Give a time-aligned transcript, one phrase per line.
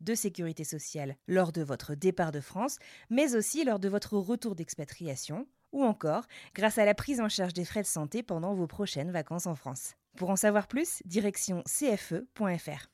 [0.00, 2.78] de sécurité sociale lors de votre départ de France,
[3.10, 7.52] mais aussi lors de votre retour d'expatriation, ou encore grâce à la prise en charge
[7.52, 9.94] des frais de santé pendant vos prochaines vacances en France.
[10.16, 12.90] Pour en savoir plus, direction cfe.fr.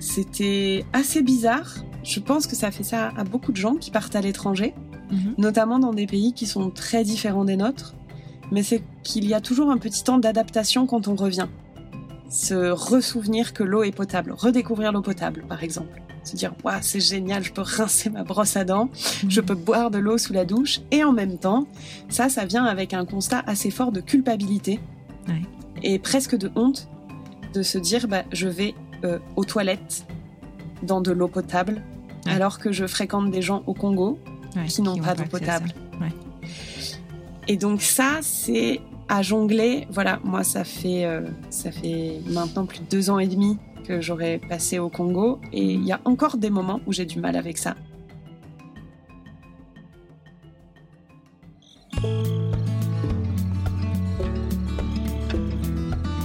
[0.00, 1.74] C'était assez bizarre.
[2.02, 4.74] Je pense que ça fait ça à beaucoup de gens qui partent à l'étranger,
[5.38, 7.94] notamment dans des pays qui sont très différents des nôtres.
[8.52, 11.46] Mais c'est qu'il y a toujours un petit temps d'adaptation quand on revient.
[12.28, 16.00] Se ressouvenir que l'eau est potable, redécouvrir l'eau potable par exemple.
[16.22, 18.90] Se dire, waouh, c'est génial, je peux rincer ma brosse à dents,
[19.26, 20.80] je peux boire de l'eau sous la douche.
[20.90, 21.66] Et en même temps,
[22.10, 24.80] ça, ça vient avec un constat assez fort de culpabilité
[25.28, 25.42] Ouais.
[25.82, 26.88] et presque de honte
[27.54, 28.74] de se dire, bah, je vais
[29.04, 30.04] euh, aux toilettes
[30.82, 31.82] dans de l'eau potable,
[32.26, 32.32] Ouais.
[32.32, 34.18] alors que je fréquente des gens au Congo
[34.66, 35.72] qui n'ont pas d'eau potable.
[36.00, 36.12] Ouais.
[37.48, 39.86] Et donc ça, c'est à jongler.
[39.90, 44.00] Voilà, moi, ça fait, euh, ça fait maintenant plus de deux ans et demi que
[44.00, 47.34] j'aurais passé au Congo, et il y a encore des moments où j'ai du mal
[47.34, 47.74] avec ça.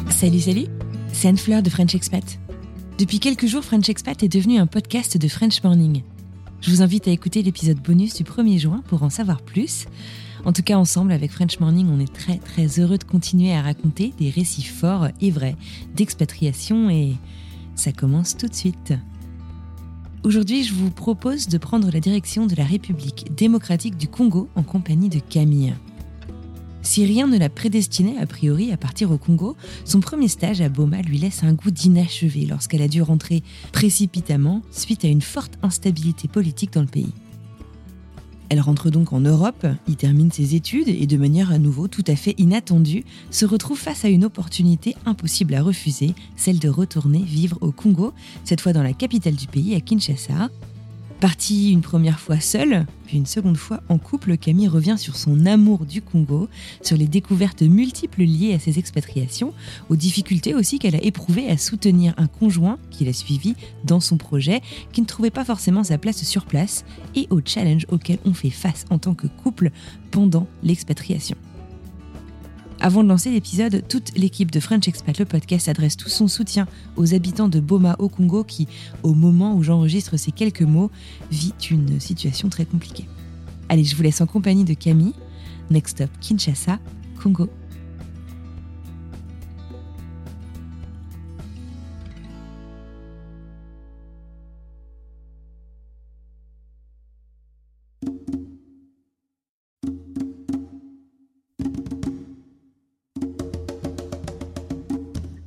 [0.09, 0.65] Salut, salut,
[1.11, 2.39] c'est Anne Fleur de French Expat.
[2.99, 6.03] Depuis quelques jours, French Expat est devenu un podcast de French Morning.
[6.61, 9.85] Je vous invite à écouter l'épisode bonus du 1er juin pour en savoir plus.
[10.45, 13.61] En tout cas, ensemble, avec French Morning, on est très très heureux de continuer à
[13.61, 15.55] raconter des récits forts et vrais
[15.95, 17.15] d'expatriation et
[17.75, 18.93] ça commence tout de suite.
[20.23, 24.63] Aujourd'hui, je vous propose de prendre la direction de la République démocratique du Congo en
[24.63, 25.75] compagnie de Camille.
[26.85, 30.69] Si rien ne la prédestinait a priori à partir au Congo, son premier stage à
[30.69, 33.41] Boma lui laisse un goût d'inachevé lorsqu'elle a dû rentrer
[33.71, 37.11] précipitamment suite à une forte instabilité politique dans le pays.
[38.49, 42.03] Elle rentre donc en Europe, y termine ses études et de manière à nouveau tout
[42.05, 47.23] à fait inattendue, se retrouve face à une opportunité impossible à refuser, celle de retourner
[47.23, 48.13] vivre au Congo,
[48.43, 50.51] cette fois dans la capitale du pays, à Kinshasa,
[51.25, 55.47] Partie une première fois seule, puis une seconde fois en couple, Camille revient sur son
[55.47, 56.49] amour du Congo,
[56.83, 59.51] sur les découvertes multiples liées à ses expatriations,
[59.89, 64.17] aux difficultés aussi qu'elle a éprouvées à soutenir un conjoint qui l'a suivi dans son
[64.17, 66.85] projet, qui ne trouvait pas forcément sa place sur place,
[67.15, 69.71] et aux challenges auxquels on fait face en tant que couple
[70.11, 71.37] pendant l'expatriation.
[72.85, 76.67] Avant de lancer l'épisode, toute l'équipe de French Expat, le podcast, adresse tout son soutien
[76.97, 78.67] aux habitants de Boma au Congo qui,
[79.01, 80.91] au moment où j'enregistre ces quelques mots,
[81.31, 83.07] vit une situation très compliquée.
[83.69, 85.15] Allez, je vous laisse en compagnie de Camille.
[85.71, 86.77] Next stop, Kinshasa,
[87.19, 87.49] Congo.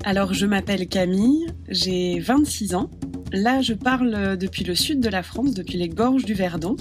[0.09, 2.89] Alors, je m'appelle Camille, j'ai 26 ans.
[3.31, 6.77] Là, je parle depuis le sud de la France, depuis les gorges du Verdon.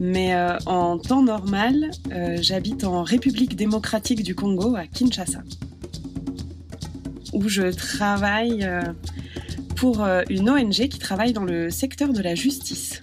[0.00, 5.42] Mais euh, en temps normal, euh, j'habite en République démocratique du Congo, à Kinshasa,
[7.34, 8.80] où je travaille euh,
[9.76, 13.02] pour une ONG qui travaille dans le secteur de la justice.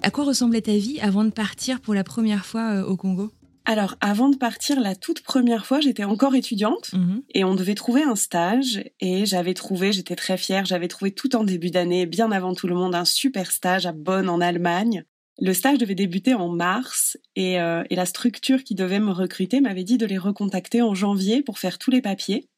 [0.00, 3.32] À quoi ressemblait ta vie avant de partir pour la première fois au Congo?
[3.68, 6.90] Alors, avant de partir la toute première fois, j'étais encore étudiante.
[6.94, 7.22] Mhm.
[7.34, 11.36] Et on devait trouver un stage et j'avais trouvé, j'étais très fière, j'avais trouvé tout
[11.36, 15.04] en début d'année, bien avant tout le monde, un super stage à Bonn en Allemagne.
[15.38, 19.60] Le stage devait débuter en mars et, euh, et la structure qui devait me recruter
[19.60, 22.48] m'avait dit de les recontacter en janvier pour faire tous les papiers.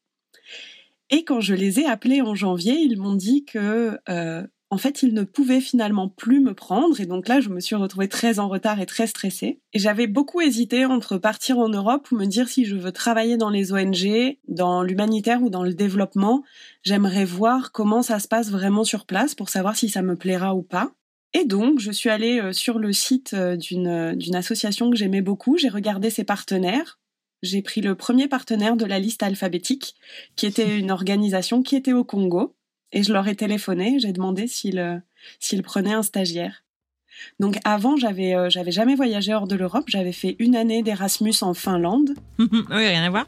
[1.09, 5.03] Et quand je les ai appelés en janvier, ils m'ont dit que euh, en fait,
[5.03, 6.99] il ne pouvait finalement plus me prendre.
[7.01, 9.59] Et donc là, je me suis retrouvée très en retard et très stressée.
[9.73, 13.35] Et j'avais beaucoup hésité entre partir en Europe ou me dire si je veux travailler
[13.35, 16.43] dans les ONG, dans l'humanitaire ou dans le développement.
[16.83, 20.55] J'aimerais voir comment ça se passe vraiment sur place pour savoir si ça me plaira
[20.55, 20.93] ou pas.
[21.33, 25.21] Et donc, je suis allée euh, sur le site euh, d'une, d'une association que j'aimais
[25.21, 25.57] beaucoup.
[25.57, 26.97] J'ai regardé ses partenaires.
[27.41, 29.95] J'ai pris le premier partenaire de la liste alphabétique,
[30.37, 32.55] qui était une organisation qui était au Congo
[32.91, 34.97] et je leur ai téléphoné, j'ai demandé s'ils euh,
[35.39, 36.63] s'ils prenaient un stagiaire.
[37.39, 41.35] Donc avant, j'avais euh, j'avais jamais voyagé hors de l'Europe, j'avais fait une année d'Erasmus
[41.41, 42.11] en Finlande.
[42.39, 43.25] oui, rien à voir.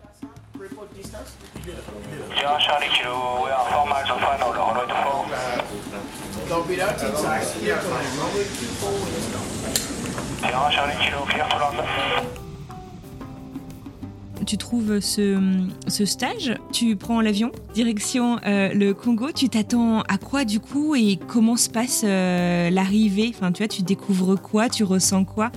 [14.43, 20.45] Tu trouves ce, stage, tu prends l'avion, direction euh, le Congo, tu t'attends à quoi
[20.45, 20.95] du coup?
[20.95, 23.31] Et comment se passe euh, l'arrivée?
[23.33, 25.51] Enfin, tu vois, tu découvres quoi, tu ressens quoi?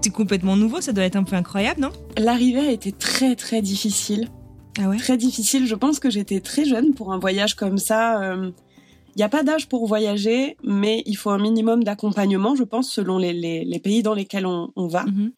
[0.00, 1.90] C'est complètement nouveau, ça doit être un peu incroyable, non?
[2.16, 4.28] L'arrivée a été très très difficile.
[4.80, 4.96] Ah ouais?
[4.96, 5.66] Très difficile.
[5.66, 8.18] Je pense que j'étais très jeune pour un voyage comme ça.
[8.20, 8.50] Il euh,
[9.16, 13.18] n'y a pas d'âge pour voyager, mais il faut un minimum d'accompagnement, je pense, selon
[13.18, 15.04] les, pays dans lesquels on, va.
[15.04, 15.32] Mhm.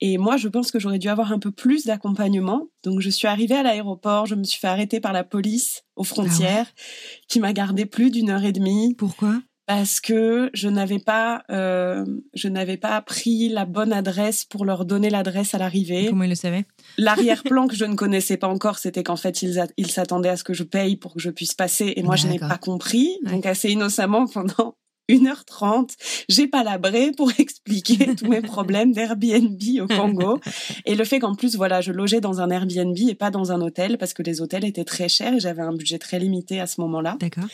[0.00, 2.68] Et moi, je pense que j'aurais dû avoir un peu plus d'accompagnement.
[2.82, 6.04] Donc, je suis arrivée à l'aéroport, je me suis fait arrêter par la police aux
[6.04, 6.80] frontières, ah
[7.28, 8.94] qui m'a gardé plus d'une heure et demie.
[8.94, 9.40] Pourquoi?
[9.66, 12.04] Parce que je n'avais pas, euh,
[12.34, 16.08] je n'avais pas pris la bonne adresse pour leur donner l'adresse à l'arrivée.
[16.10, 16.66] Comment ils le savaient?
[16.98, 20.44] L'arrière-plan que je ne connaissais pas encore, c'était qu'en fait, ils, ils s'attendaient à ce
[20.44, 21.94] que je paye pour que je puisse passer.
[21.96, 23.16] Et moi, je n'ai pas compris.
[23.22, 24.76] Donc, assez innocemment, pendant
[25.08, 25.90] 1h30,
[26.28, 30.40] j'ai pas labré pour expliquer tous mes problèmes d'Airbnb au Congo
[30.84, 33.60] et le fait qu'en plus voilà, je logeais dans un Airbnb et pas dans un
[33.60, 36.66] hôtel parce que les hôtels étaient très chers et j'avais un budget très limité à
[36.66, 37.16] ce moment-là.
[37.20, 37.44] D'accord.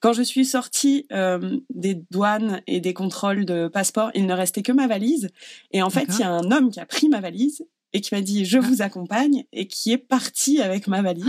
[0.00, 4.62] Quand je suis sortie euh, des douanes et des contrôles de passeport, il ne restait
[4.62, 5.30] que ma valise
[5.72, 8.14] et en fait, il y a un homme qui a pris ma valise et qui
[8.14, 11.24] m'a dit je vous accompagne et qui est parti avec ma valise.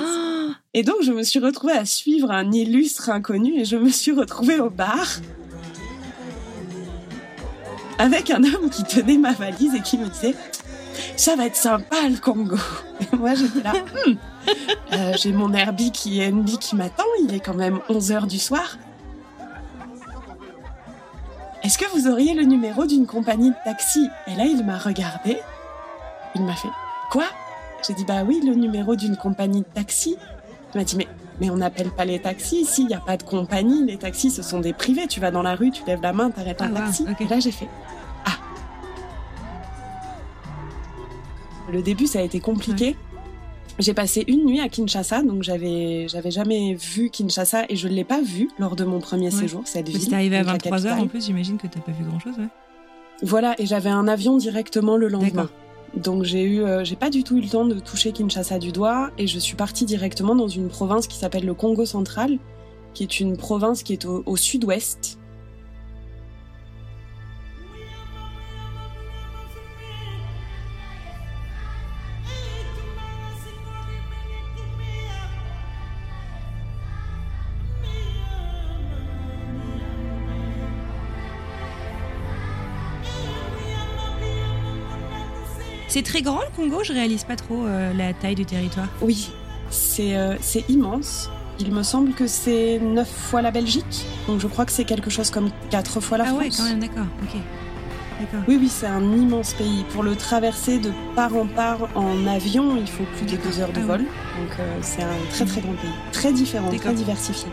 [0.74, 4.12] et donc je me suis retrouvée à suivre un illustre inconnu et je me suis
[4.12, 5.22] retrouvée au bar
[7.98, 10.36] avec un homme qui tenait ma valise et qui me disait
[11.16, 12.58] ça va être sympa le Congo.
[13.00, 14.14] Et moi j'étais là, hmm,
[14.94, 18.40] euh, j'ai mon Airbnb qui est qui m'attend, il est quand même 11 heures du
[18.40, 18.78] soir.
[21.64, 24.08] Est-ce que vous auriez le numéro d'une compagnie de taxi?
[24.28, 25.38] Et là il m'a regardé,
[26.36, 26.70] il m'a fait
[27.12, 27.26] quoi?
[27.86, 30.18] J'ai dit bah oui le numéro d'une compagnie de taxi.
[30.74, 31.08] Il m'a dit mais
[31.40, 34.32] mais on n'appelle pas les taxis ici, il n'y a pas de compagnie, les taxis
[34.32, 36.72] ce sont des privés, tu vas dans la rue, tu lèves la main, t'arrêtes un
[36.76, 37.06] ah, taxi.
[37.20, 37.68] Et là j'ai fait
[38.26, 38.38] Ah
[41.72, 42.96] Le début ça a été compliqué.
[43.80, 47.94] J'ai passé une nuit à Kinshasa, donc j'avais j'avais jamais vu Kinshasa et je ne
[47.94, 50.02] l'ai pas vu lors de mon premier séjour, cette ville.
[50.02, 52.38] Si arrivé à 23 h en plus, j'imagine que tu n'as pas vu grand chose,
[52.40, 52.48] ouais.
[53.22, 55.50] Voilà, et j'avais un avion directement le lendemain.
[55.96, 59.12] Donc j'ai eu, euh, pas du tout eu le temps de toucher Kinshasa du doigt
[59.18, 62.38] et je suis partie directement dans une province qui s'appelle le Congo central,
[62.94, 65.17] qui est une province qui est au sud-ouest
[85.98, 88.86] C'est très grand le Congo, je réalise pas trop euh, la taille du territoire.
[89.02, 89.32] Oui,
[90.00, 91.32] euh, c'est immense.
[91.60, 95.10] Il me semble que c'est neuf fois la Belgique, donc je crois que c'est quelque
[95.10, 96.38] chose comme quatre fois la France.
[96.40, 97.42] Ah ouais, quand même, d'accord, ok.
[98.48, 99.86] Oui, oui, c'est un immense pays.
[99.92, 103.74] Pour le traverser de part en part en avion, il faut plus de deux heures
[103.74, 104.00] de ah vol.
[104.02, 107.50] Donc euh, c'est un très très grand pays, très différent, très diversifié.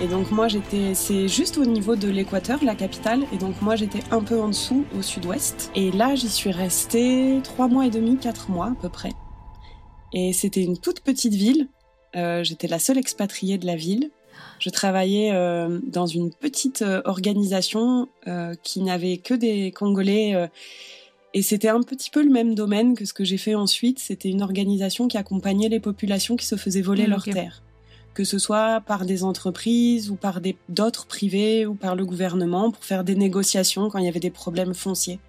[0.00, 3.74] Et donc moi j'étais, c'est juste au niveau de l'équateur, la capitale, et donc moi
[3.74, 5.72] j'étais un peu en dessous, au sud-ouest.
[5.74, 9.10] Et là j'y suis restée trois mois et demi, quatre mois à peu près.
[10.12, 11.68] Et c'était une toute petite ville.
[12.14, 14.10] Euh, j'étais la seule expatriée de la ville.
[14.60, 18.08] Je travaillais euh, dans une petite euh, organisation
[18.62, 20.48] qui n'avait que des Congolais.
[21.34, 23.98] Et c'était un petit peu le même domaine que ce que j'ai fait ensuite.
[23.98, 27.62] C'était une organisation qui accompagnait les populations qui se faisaient voler mmh, leurs terres
[28.18, 32.84] que ce soit par des entreprises ou par d'autres privés ou par le gouvernement pour
[32.84, 35.20] faire des négociations quand il y avait des problèmes fonciers.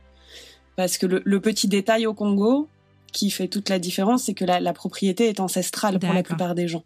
[0.75, 2.67] Parce que le, petit détail au Congo
[3.13, 6.67] qui fait toute la différence, c'est que la, propriété est ancestrale pour la plupart des
[6.67, 6.83] gens.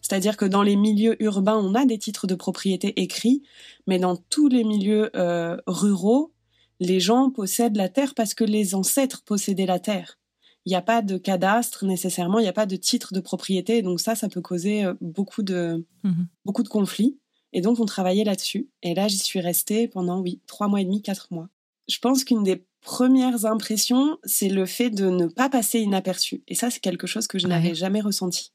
[0.00, 3.42] C'est-à-dire que dans les milieux urbains, on a des titres de propriété écrits,
[3.88, 6.30] mais dans tous les milieux euh, ruraux,
[6.78, 10.19] les gens possèdent la terre parce que les ancêtres possédaient la terre.
[10.66, 13.82] Il n'y a pas de cadastre nécessairement, il n'y a pas de titre de propriété.
[13.82, 16.26] Donc ça, ça peut causer euh, beaucoup de, mhm.
[16.44, 17.18] beaucoup de conflits.
[17.52, 18.68] Et donc, on travaillait là-dessus.
[18.82, 21.48] Et là, j'y suis restée pendant, oui, trois mois et demi, quatre mois.
[21.88, 26.42] Je pense qu'une des premières impressions, c'est le fait de ne pas passer inaperçu.
[26.46, 28.52] Et ça, c'est quelque chose que je n'avais jamais ressenti.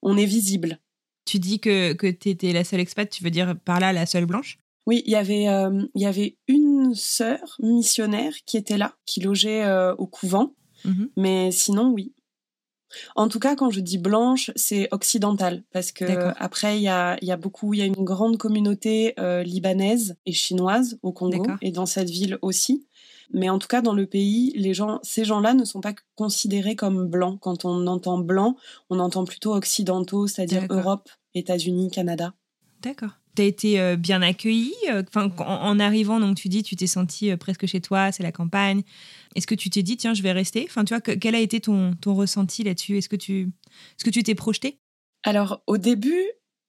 [0.00, 0.78] On est visible.
[1.24, 4.06] Tu dis que, que tu étais la seule expat, tu veux dire par là la
[4.06, 4.58] seule blanche?
[4.86, 9.20] Oui, il y avait, euh, il y avait une sœur missionnaire qui était là, qui
[9.20, 10.54] logeait euh, au couvent.
[10.84, 11.10] Mhm.
[11.16, 12.12] Mais sinon, oui.
[13.16, 16.04] En tout cas, quand je dis blanche, c'est occidental parce que
[16.36, 20.16] après il y a, y a, beaucoup, il y a une grande communauté euh, libanaise
[20.26, 22.86] et chinoise au Congo et dans cette ville aussi.
[23.32, 26.76] Mais en tout cas, dans le pays, les gens, ces gens-là ne sont pas considérés
[26.76, 27.38] comme blancs.
[27.40, 28.56] Quand on entend blanc,
[28.90, 32.34] on entend plutôt occidentaux, c'est-à-dire Europe, États-Unis, Canada.
[32.82, 33.21] D'accord.
[33.34, 36.86] Tu as été euh, bien accueilli euh, enfin, en, arrivant, donc tu dis, tu t'es
[36.86, 38.82] senti euh, presque chez toi, c'est la campagne.
[39.34, 40.66] Est-ce que tu t'es dit, tiens, je vais rester?
[40.68, 42.98] Enfin, tu vois, quel a été ton, ton ressenti là-dessus?
[42.98, 43.50] Est-ce que tu
[43.96, 44.78] est-ce que tu t'es projeté
[45.22, 46.24] Alors, au début,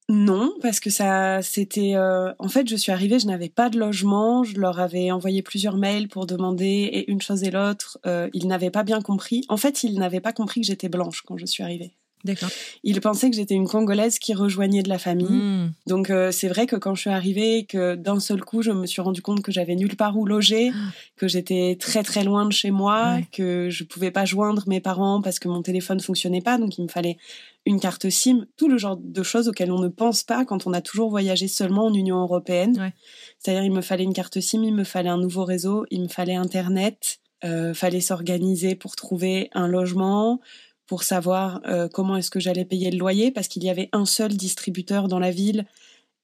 [0.08, 1.94] non, parce que ça, c'était.
[1.96, 4.44] en fait, je suis arrivée, je n'avais pas de logement.
[4.44, 7.98] Je leur avais envoyé plusieurs mails pour demander et une chose et l'autre.
[8.32, 9.44] ils n'avaient pas bien compris.
[9.48, 11.94] En fait, ils n'avaient pas compris que j'étais blanche quand je suis arrivée.
[12.24, 12.48] D'accord.
[12.82, 15.26] Il pensait que j'étais une Congolaise qui rejoignait de la famille.
[15.28, 15.72] Hmm.
[15.86, 18.86] Donc euh, c'est vrai que quand je suis arrivée, que d'un seul coup, je me
[18.86, 20.92] suis rendu compte que j'avais nulle part où loger, ah.
[21.16, 25.20] que j'étais très très loin de chez moi, que je pouvais pas joindre mes parents
[25.20, 27.18] parce que mon téléphone fonctionnait pas, donc il me fallait
[27.66, 30.72] une carte SIM, tout le genre de choses auxquelles on ne pense pas quand on
[30.72, 32.92] a toujours voyagé seulement en Union européenne.
[33.38, 36.08] C'est-à-dire il me fallait une carte SIM, il me fallait un nouveau réseau, il me
[36.08, 37.20] fallait Internet.
[37.44, 40.40] Euh, fallait s'organiser pour trouver un logement,
[40.86, 44.04] pour savoir euh, comment est-ce que j'allais payer le loyer parce qu'il y avait un
[44.04, 45.66] seul distributeur dans la ville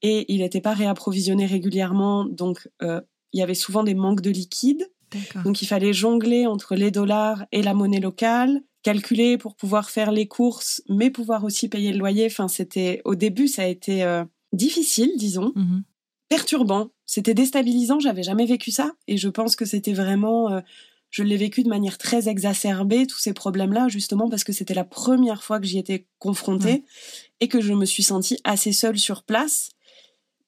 [0.03, 3.01] et il n'était pas réapprovisionné régulièrement, donc euh,
[3.33, 4.91] il y avait souvent des manques de liquide.
[5.45, 10.13] Donc il fallait jongler entre les dollars et la monnaie locale, calculer pour pouvoir faire
[10.13, 12.27] les courses, mais pouvoir aussi payer le loyer.
[12.27, 15.81] Enfin, c'était au début, ça a été euh, difficile, disons, mmh
[16.29, 16.91] perturbant.
[17.07, 17.99] C'était déstabilisant.
[17.99, 20.63] J'avais jamais vécu ça, et je pense que c'était vraiment
[21.11, 24.85] je l'ai vécu de manière très exacerbée, tous ces problèmes-là, justement parce que c'était la
[24.85, 26.85] première fois que j'y étais confrontée
[27.41, 29.71] et que je me suis sentie assez seule sur place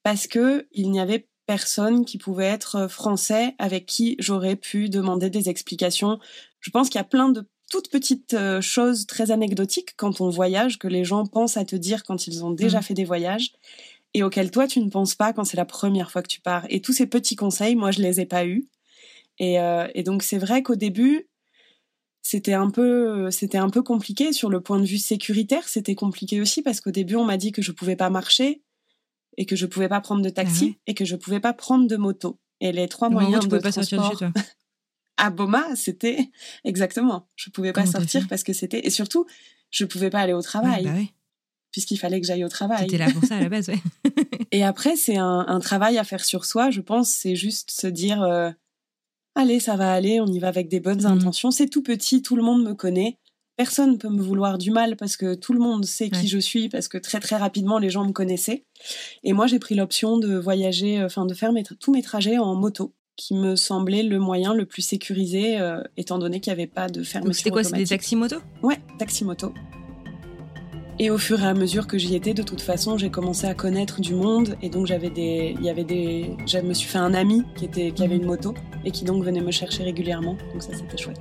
[0.02, 5.30] parce que il n'y avait personne qui pouvait être français avec qui j'aurais pu demander
[5.30, 6.18] des explications.
[6.60, 10.28] Je pense qu'il y a plein de toutes petites euh, choses très anecdotiques quand on
[10.28, 12.82] voyage que les gens pensent à te dire quand ils ont déjà mmh.
[12.82, 13.52] fait des voyages
[14.14, 16.66] et auxquels toi tu ne penses pas quand c'est la première fois que tu pars.
[16.68, 18.68] Et tous ces petits conseils, moi je les ai pas eus.
[19.40, 21.28] Euh, et, donc c'est vrai qu'au début,
[22.22, 25.68] c'était un peu c'était un peu compliqué sur le point de vue sécuritaire.
[25.68, 28.62] C'était compliqué aussi parce qu'au début on m'a dit que je pouvais pas marcher
[29.36, 31.86] et que je pouvais pas prendre de ah taxi et que je pouvais pas prendre
[31.86, 32.38] de moto.
[32.60, 34.32] Et les trois moyens tu de pouvais pas sortir de chez toi?
[35.16, 36.30] à Boma c'était
[36.64, 37.28] exactement.
[37.34, 39.26] Je pouvais pas sortir parce que c'était et surtout
[39.70, 40.94] je pouvais pas aller au travail bah
[41.72, 42.82] puisqu'il fallait que j'aille au travail.
[42.82, 43.80] C'était là pour ça à la base ouais.
[44.52, 47.10] Et après c'est un, travail à faire sur soi je pense.
[47.10, 48.50] C'est juste se dire euh,
[49.34, 51.06] allez, ça va aller, on y va avec des bonnes mmh.
[51.06, 51.50] intentions.
[51.50, 53.18] C'est tout petit, tout le monde me connaît.
[53.56, 56.38] Personne ne peut me vouloir du mal parce que tout le monde sait qui je
[56.38, 58.64] suis, parce que très très rapidement les gens me connaissaient.
[59.24, 62.54] Et moi j'ai pris l'option de voyager, euh, enfin de faire tous mes trajets en
[62.54, 66.66] moto, qui me semblait le moyen le plus sécurisé, euh, étant donné qu'il n'y avait
[66.66, 67.34] pas de fermeture.
[67.34, 68.36] C'était quoi, c'était des taxis moto?
[68.62, 69.52] Ouais, taxi moto.
[71.04, 73.54] Et au fur et à mesure que j'y étais, de toute façon, j'ai commencé à
[73.54, 74.56] connaître du monde.
[74.62, 77.64] Et donc, j'avais des, il y avait des, je me suis fait un ami qui
[77.64, 78.54] était, qui avait une moto
[78.84, 80.36] et qui donc venait me chercher régulièrement.
[80.52, 81.18] Donc ça, c'était chouette.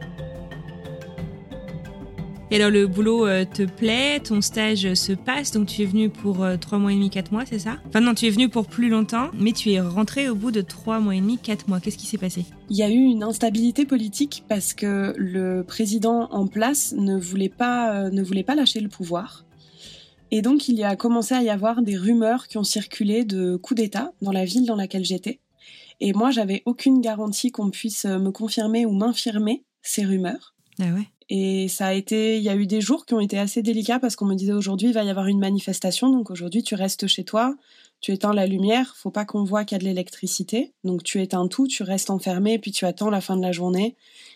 [2.52, 6.12] Et alors, le boulot euh, te plaît, ton stage se passe, donc tu es venu
[6.12, 7.78] pour euh, trois mois et demi, quatre mois, c'est ça?
[7.88, 10.62] Enfin non, tu es venu pour plus longtemps, mais tu es rentré au bout de
[10.62, 11.80] trois mois et demi, quatre mois.
[11.80, 12.46] Qu'est-ce qui s'est passé?
[12.70, 17.50] Il y a eu une instabilité politique parce que le président en place ne voulait
[17.50, 19.44] pas, euh, ne voulait pas lâcher le pouvoir.
[20.32, 23.58] Et donc, il y a commencé à y avoir des rumeurs qui ont circulé de
[23.58, 25.40] coups d'État dans la ville dans laquelle j'étais.
[26.00, 30.56] Et moi, j'avais aucune garantie qu'on puisse me confirmer ou m'infirmer ces rumeurs.
[30.80, 31.08] Ah ouais.
[31.34, 34.00] Et ça a été, il y a eu des jours qui ont été assez délicats
[34.00, 37.08] parce qu'on me disait aujourd'hui il va y avoir une manifestation, donc aujourd'hui tu restes
[37.08, 37.56] chez toi,
[38.02, 41.22] tu éteins la lumière, faut pas qu'on voit qu'il y a de l'électricité, donc tu
[41.22, 43.96] éteins tout, tu restes enfermé, puis tu attends la fin de la journée.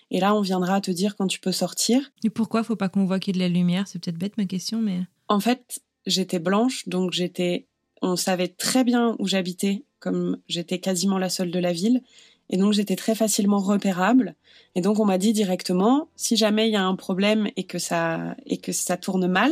[0.10, 2.14] Et là, on viendra te dire quand tu peux sortir.
[2.24, 3.90] Et pourquoi faut pas qu'on voit qu'il y ait de la lumière?
[3.90, 5.02] C'est peut-être bête ma question, mais.
[5.28, 7.66] En fait, j'étais blanche, donc j'étais,
[8.02, 12.02] on savait très bien où j'habitais, comme j'étais quasiment la seule de la ville,
[12.50, 14.36] et donc j'étais très facilement repérable.
[14.76, 17.80] Et donc on m'a dit directement, si jamais il y a un problème et que
[17.80, 19.52] ça et que ça tourne mal,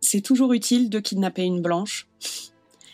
[0.00, 2.08] c'est toujours utile de kidnapper une blanche,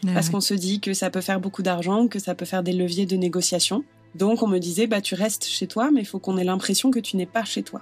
[0.06, 2.62] ah parce qu'on se dit que ça peut faire beaucoup d'argent, que ça peut faire
[2.62, 3.84] des leviers de négociation.
[4.14, 6.90] Donc on me disait, bah tu restes chez toi, mais il faut qu'on ait l'impression
[6.90, 7.80] que tu n'es pas chez toi.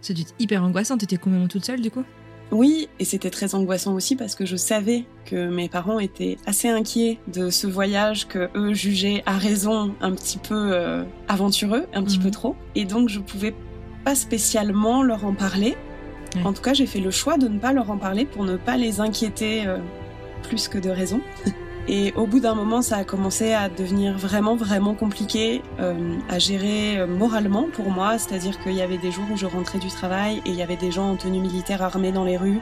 [0.00, 0.96] C'était hyper angoissant.
[0.96, 2.04] T'étais complètement toute seule du coup?
[2.52, 6.68] Oui, et c'était très angoissant aussi parce que je savais que mes parents étaient assez
[6.68, 12.02] inquiets de ce voyage que eux jugeaient à raison un petit peu euh, aventureux, un
[12.02, 12.32] petit peu mhm.
[12.32, 12.56] trop.
[12.74, 13.54] Et donc je pouvais
[14.04, 15.76] pas spécialement leur en parler.
[16.44, 18.56] En tout cas, j'ai fait le choix de ne pas leur en parler pour ne
[18.56, 19.78] pas les inquiéter euh,
[20.44, 21.20] plus que de raison.
[21.92, 26.38] Et au bout d'un moment, ça a commencé à devenir vraiment, vraiment compliqué euh, à
[26.38, 28.16] gérer euh, moralement pour moi.
[28.16, 30.76] C'est-à-dire qu'il y avait des jours où je rentrais du travail et il y avait
[30.76, 32.60] des gens en tenue militaire armés dans les rues.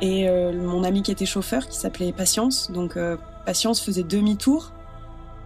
[0.00, 2.98] Et euh, mon ami qui était chauffeur, qui s'appelait Patience, donc
[3.46, 4.72] Patience faisait demi-tour.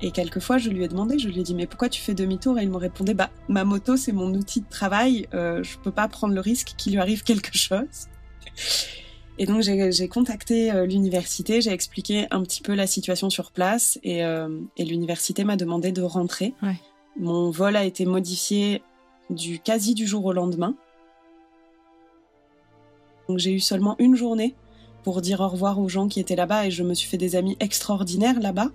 [0.00, 2.58] Et quelquefois, je lui ai demandé, je lui ai dit, mais pourquoi tu fais demi-tour?
[2.58, 6.08] Et il me répondait, bah, ma moto, c'est mon outil de travail, je peux pas
[6.08, 8.08] prendre le risque qu'il lui arrive quelque chose.
[9.38, 13.98] Et donc j'ai contacté euh, l'université, j'ai expliqué un petit peu la situation sur place
[14.02, 16.54] et, euh, et l'université m'a demandé de rentrer.
[16.62, 16.76] Ouais.
[17.18, 18.82] Mon vol a été modifié
[19.30, 20.74] du quasi du jour au lendemain.
[23.28, 24.54] Donc j'ai eu seulement une journée
[25.02, 27.34] pour dire au revoir aux gens qui étaient là-bas et je me suis fait des
[27.34, 28.70] amis extraordinaires là-bas.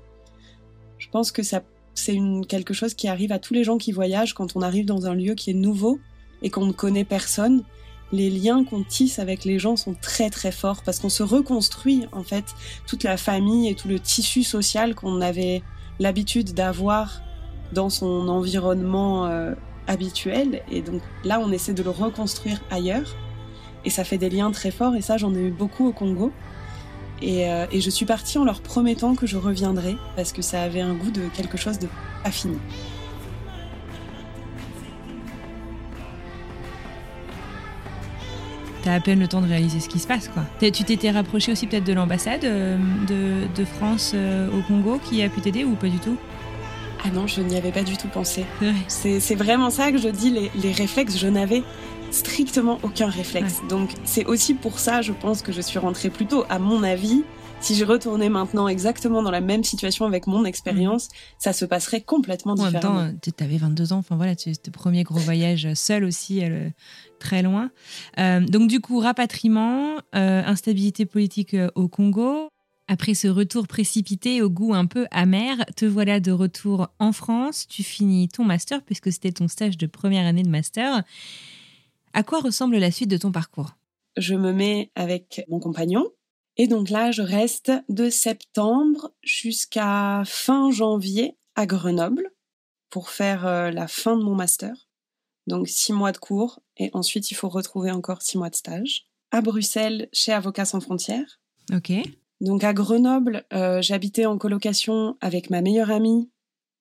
[0.97, 1.61] Je pense que ça
[1.93, 5.07] c'est quelque chose qui arrive à tous les gens qui voyagent quand on arrive dans
[5.07, 5.99] un lieu qui est nouveau
[6.43, 7.63] et qu'on ne connaît personne
[8.11, 12.05] les liens qu'on tisse avec les gens sont très très forts parce qu'on se reconstruit
[12.11, 12.45] en fait
[12.85, 15.61] toute la famille et tout le tissu social qu'on avait
[15.99, 17.21] l'habitude d'avoir
[17.73, 19.53] dans son environnement euh,
[19.87, 20.61] habituel.
[20.71, 23.15] Et donc là on essaie de le reconstruire ailleurs.
[23.85, 24.95] Et ça fait des liens très forts.
[24.95, 26.31] Et ça j'en ai eu beaucoup au Congo.
[27.21, 30.81] Et, euh, je suis partie en leur promettant que je reviendrai parce que ça avait
[30.81, 31.87] un goût de quelque chose de
[32.23, 32.57] pas fini.
[38.93, 40.29] À peine le temps de réaliser ce qui se passe.
[40.29, 40.43] Quoi.
[40.59, 42.77] Tu t'étais rapproché aussi peut-être de l'ambassade euh,
[43.07, 46.17] de, France euh, au Congo qui a pu t'aider ou pas du tout?
[47.05, 48.45] Ah non, je n'y avais pas du tout pensé.
[48.87, 51.63] C'est vraiment ça que je dis, les, réflexes, je n'avais
[52.11, 53.61] strictement aucun réflexe.
[53.69, 56.45] Donc c'est aussi pour ça, je pense, que je suis rentrée plus tôt.
[56.49, 57.23] À mon avis,
[57.59, 61.15] si je retournais maintenant exactement dans la même situation avec mon expérience, mhm.
[61.37, 62.99] ça se passerait complètement différemment.
[62.99, 66.03] En même temps, tu avais 22 ans, enfin voilà, tu ton premier gros voyage seul
[66.03, 66.41] aussi,
[67.19, 67.71] très loin.
[68.19, 72.49] Euh, donc du coup, rapatriement, euh, instabilité politique au Congo.
[72.89, 77.67] Après ce retour précipité au goût un peu amer, te voilà de retour en France.
[77.67, 81.03] Tu finis ton master puisque c'était ton stage de première année de master.
[82.13, 83.71] À quoi ressemble la suite de ton parcours?
[84.15, 86.09] Je me mets avec mon compagnon
[86.57, 92.31] et donc là, je reste de septembre jusqu'à fin janvier à Grenoble
[92.89, 94.86] pour faire euh, la fin de mon master.
[95.47, 99.07] Donc six mois de cours et ensuite il faut retrouver encore six mois de stage.
[99.31, 101.39] À Bruxelles, chez Avocats sans frontières.
[101.73, 101.91] Ok.
[102.39, 106.29] Donc à Grenoble, euh, j'habitais en colocation avec ma meilleure amie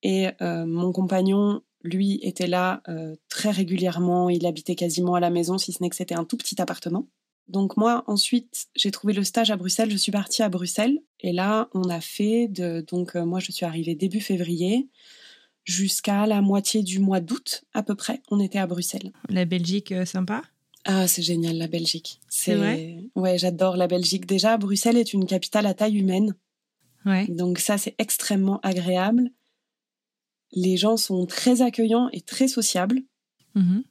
[0.03, 2.83] et euh, mon compagnon, lui, était là
[3.29, 4.29] très régulièrement.
[4.29, 7.07] Il habitait quasiment à la maison, si ce n'est que c'était un tout petit appartement.
[7.47, 9.91] Donc moi, ensuite, j'ai trouvé le stage à Bruxelles.
[9.91, 10.99] Je suis partie à Bruxelles.
[11.21, 12.85] Et là, on a fait de...
[12.87, 14.89] Donc euh, moi, je suis arrivée début février
[15.67, 18.21] jusqu'à la moitié du mois d'août à peu près.
[18.31, 19.11] On était à Bruxelles.
[19.29, 20.41] La Belgique, euh, sympa?
[20.85, 22.21] Ah, c'est génial, la Belgique.
[22.29, 23.03] C'est vrai?
[23.15, 24.25] Ouais, j'adore la Belgique.
[24.25, 26.33] Déjà, Bruxelles est une capitale à taille humaine.
[27.05, 27.27] Ouais.
[27.27, 29.29] Donc ça, c'est extrêmement agréable.
[30.53, 33.01] Les gens sont très accueillants et très sociables.
[33.53, 33.81] Mmh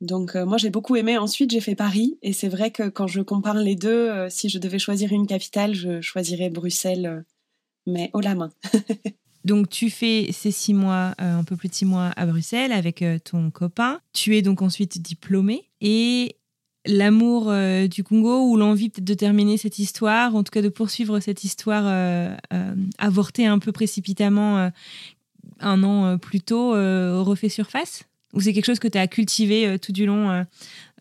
[0.00, 1.18] donc euh, moi j'ai beaucoup aimé.
[1.18, 4.48] Ensuite j'ai fait Paris et c'est vrai que quand je compare les deux, euh, si
[4.48, 7.22] je devais choisir une capitale, je choisirais Bruxelles, euh,
[7.86, 8.52] mais haut la main.
[9.44, 13.04] donc tu fais ces six mois, un peu plus de six mois à Bruxelles avec
[13.24, 14.00] ton copain.
[14.12, 16.36] Tu es donc ensuite diplômé et
[16.86, 17.52] l'amour
[17.88, 21.44] du Congo ou l'envie peut-être de terminer cette histoire, en tout cas de poursuivre cette
[21.44, 21.86] histoire
[22.98, 24.70] avortée un peu précipitamment
[25.60, 28.04] un an plus tôt, refait surface?
[28.34, 30.44] Ou c'est quelque chose que tu as cultivé euh, tout du long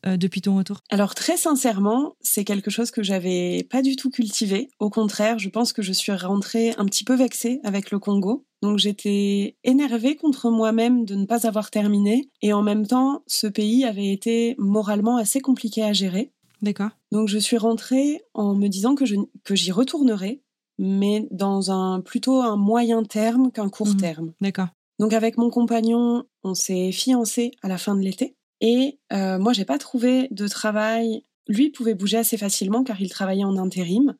[0.05, 0.81] euh, depuis ton retour?
[0.89, 4.69] Alors très sincèrement, c'est quelque chose que j'avais pas du tout cultivé.
[4.79, 8.45] Au contraire, je pense que je suis rentrée un petit peu vexée avec le Congo.
[8.61, 12.29] Donc j'étais énervée contre moi-même de ne pas avoir terminé.
[12.41, 16.31] Et en même temps, ce pays avait été moralement assez compliqué à gérer.
[16.61, 16.89] D'accord.
[17.11, 20.41] Donc je suis rentrée en me disant que, je, que j'y retournerai,
[20.79, 23.97] mais dans un plutôt un moyen terme qu'un court mmh.
[23.97, 24.33] terme.
[24.41, 24.69] D'accord.
[24.99, 28.35] Donc avec mon compagnon, on s'est fiancé à la fin de l'été.
[28.61, 31.23] Et euh, moi, j'ai pas trouvé de travail.
[31.47, 34.15] Lui pouvait bouger assez facilement car il travaillait en intérim.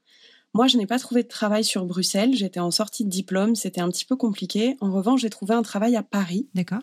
[0.53, 2.33] Moi, je n'ai pas trouvé de travail sur Bruxelles.
[2.33, 3.55] J'étais en sortie de diplôme.
[3.55, 4.77] C'était un petit peu compliqué.
[4.81, 6.47] En revanche, j'ai trouvé un travail à Paris.
[6.53, 6.81] D'accord.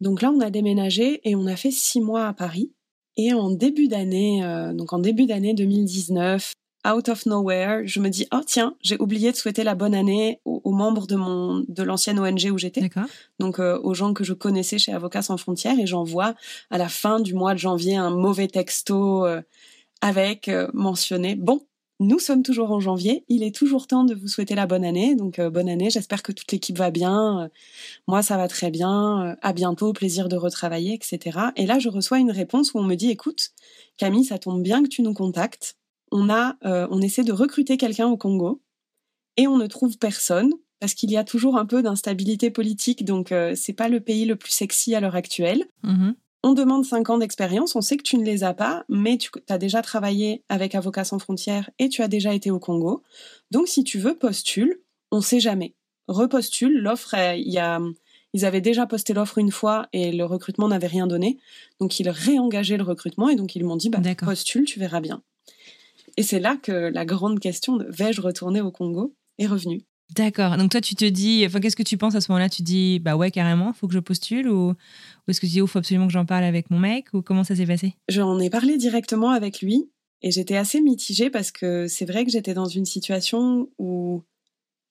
[0.00, 2.72] Donc là, on a déménagé et on a fait six mois à Paris.
[3.16, 6.52] Et en début d'année, euh, donc en début d'année 2019,
[6.86, 10.40] out of nowhere, je me dis oh tiens, j'ai oublié de souhaiter la bonne année
[10.44, 12.88] aux, membres de mon de l'ancienne ONG où j'étais.
[13.38, 16.34] Donc euh, aux gens que je connaissais chez Avocats sans frontières et j'envoie
[16.70, 19.42] à la fin du mois de janvier un mauvais texto euh,
[20.00, 21.62] avec euh, mentionné bon
[21.98, 23.24] nous sommes toujours en janvier.
[23.28, 25.14] Il est toujours temps de vous souhaiter la bonne année.
[25.14, 25.88] Donc bonne année.
[25.88, 27.48] J'espère que toute l'équipe va bien.
[28.06, 29.34] moi, ça va très bien.
[29.40, 29.94] à bientôt.
[29.94, 31.38] Plaisir de retravailler, etc.
[31.56, 33.52] Et là, je reçois une réponse où on me dit écoute,
[33.96, 35.78] Camille, ça tombe bien que tu nous contactes
[36.12, 38.62] on a, euh, on essaie de recruter quelqu'un au Congo
[39.36, 43.32] et on ne trouve personne parce qu'il y a toujours un peu d'instabilité politique, donc
[43.32, 45.64] euh, c'est pas le pays le plus sexy à l'heure actuelle.
[45.84, 46.14] Mm-hmm.
[46.42, 49.30] On demande cinq ans d'expérience, on sait que tu ne les as pas, mais tu
[49.48, 53.02] as déjà travaillé avec Avocats sans frontières et tu as déjà été au Congo.
[53.50, 55.74] Donc si tu veux, postule, on sait jamais.
[56.08, 57.80] Repostule, l'offre, il y a,
[58.32, 61.38] ils avaient déjà posté l'offre une fois et le recrutement n'avait rien donné.
[61.80, 65.22] Donc ils réengageaient le recrutement et donc ils m'ont dit, bah, postule, tu verras bien.
[66.16, 69.82] Et c'est là que la grande question de vais-je retourner au Congo est revenue.
[70.14, 70.56] D'accord.
[70.56, 72.48] Donc toi, tu te dis, enfin, qu'est-ce que tu penses à ce moment-là?
[72.48, 74.74] Tu dis, bah ouais, carrément, faut que je postule ou,
[75.26, 77.44] est-ce que tu dis, il faut absolument que j'en parle avec mon mec ou comment
[77.44, 77.94] ça s'est passé?
[78.08, 79.90] J'en ai parlé directement avec lui
[80.22, 84.22] et j'étais assez mitigée parce que c'est vrai que j'étais dans une situation où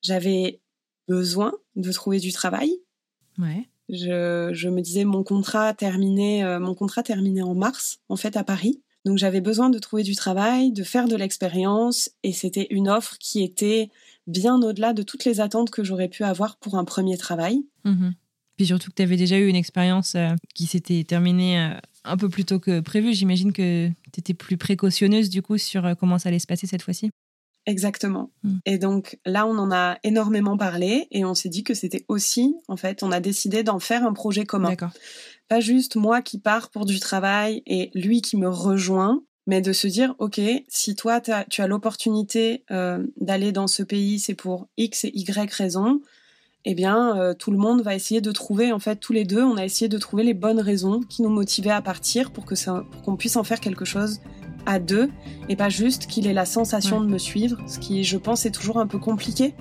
[0.02, 0.60] j'avais
[1.08, 2.70] besoin de trouver du travail.
[3.38, 3.66] Ouais.
[3.88, 8.36] Je, je me disais mon contrat terminé, euh, mon contrat terminé en mars en fait
[8.36, 8.82] à Paris.
[9.06, 13.16] Donc j'avais besoin de trouver du travail, de faire de l'expérience, et c'était une offre
[13.20, 13.88] qui était
[14.26, 17.64] bien au-delà de toutes les attentes que j'aurais pu avoir pour un premier travail.
[17.84, 18.14] Mhm.
[18.56, 22.16] Puis surtout que tu avais déjà eu une expérience euh, qui s'était terminée euh, un
[22.16, 23.14] peu plus tôt que prévu.
[23.14, 26.66] J'imagine que tu étais plus précautionneuse du coup sur euh, comment ça allait se passer
[26.66, 27.10] cette fois-ci.
[27.66, 28.32] Exactement.
[28.42, 28.58] Mm.
[28.64, 32.56] Et donc là, on en a énormément parlé et on s'est dit que c'était aussi,
[32.66, 34.70] en fait, on a décidé d'en faire un projet commun.
[34.70, 34.92] D'accord
[35.48, 39.72] pas juste moi qui pars pour du travail et lui qui me rejoint, mais de
[39.72, 44.68] se dire, OK, si toi, tu as l'opportunité euh, d'aller dans ce pays, c'est pour
[44.76, 46.00] X et Y raisons,
[46.64, 49.42] eh bien, euh, tout le monde va essayer de trouver, en fait, tous les deux,
[49.42, 52.56] on a essayé de trouver les bonnes raisons qui nous motivaient à partir pour que
[52.56, 54.20] ça, pour qu'on puisse en faire quelque chose
[54.66, 55.08] à deux
[55.48, 58.50] et pas juste qu'il ait la sensation de me suivre, ce qui, je pense, est
[58.50, 59.54] toujours un peu compliqué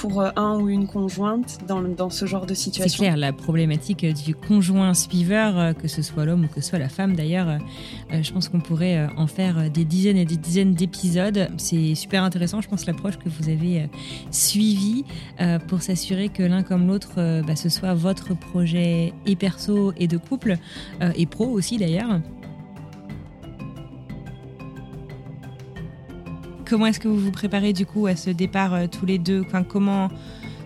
[0.00, 2.90] pour euh, un ou une conjointe dans, dans ce genre de situation.
[2.90, 6.70] C'est clair, la problématique du conjoint suiveur, euh, que ce soit l'homme ou que ce
[6.70, 10.38] soit la femme d'ailleurs, euh, je pense qu'on pourrait en faire des dizaines et des
[10.38, 11.50] dizaines d'épisodes.
[11.58, 13.88] C'est super intéressant, je pense, l'approche que vous avez
[14.30, 15.04] suivie
[15.68, 20.16] pour s'assurer que l'un comme l'autre, bah, ce soit votre projet et perso et de
[20.16, 20.56] couple,
[21.14, 22.20] et pro aussi d'ailleurs.
[26.70, 29.42] Comment est-ce que vous vous préparez du coup à ce départ euh, tous les deux?
[29.44, 30.08] Enfin, Comment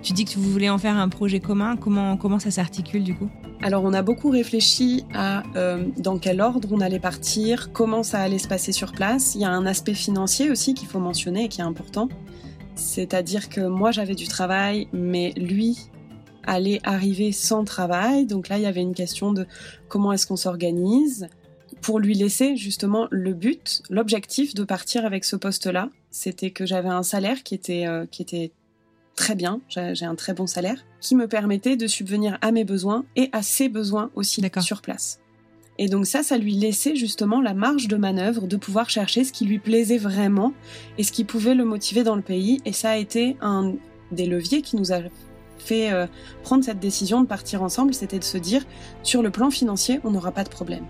[0.02, 1.76] tu dis que vous voulez en faire un projet commun?
[1.78, 3.30] Comment comment ça s'articule du coup?
[3.62, 8.20] Alors on a beaucoup réfléchi à euh, dans quel ordre on allait partir, comment ça
[8.20, 9.34] allait se passer sur place.
[9.34, 12.10] Il y a un aspect financier aussi qu'il faut mentionner et qui est important.
[12.74, 15.88] C'est-à-dire que moi j'avais du travail, mais lui
[16.46, 18.26] allait arriver sans travail.
[18.26, 19.46] Donc là il y avait une question de
[19.88, 21.28] comment est-ce qu'on s'organise
[21.84, 25.90] pour lui laisser justement le but, l'objectif de partir avec ce poste-là.
[26.10, 28.52] C'était que j'avais un salaire qui était, euh, qui était
[29.16, 33.04] très bien, j'ai un très bon salaire, qui me permettait de subvenir à mes besoins
[33.16, 35.20] et à ses besoins aussi sur place.
[35.76, 39.32] Et donc ça, ça lui laissait justement la marge de manœuvre de pouvoir chercher ce
[39.32, 40.54] qui lui plaisait vraiment
[40.96, 42.62] et ce qui pouvait le motiver dans le pays.
[42.64, 43.74] Et ça a été un
[44.10, 45.00] des leviers qui nous a
[45.58, 46.06] fait euh,
[46.44, 48.64] prendre cette décision de partir ensemble, c'était de se dire,
[49.02, 50.86] sur le plan financier, on n'aura pas de problème.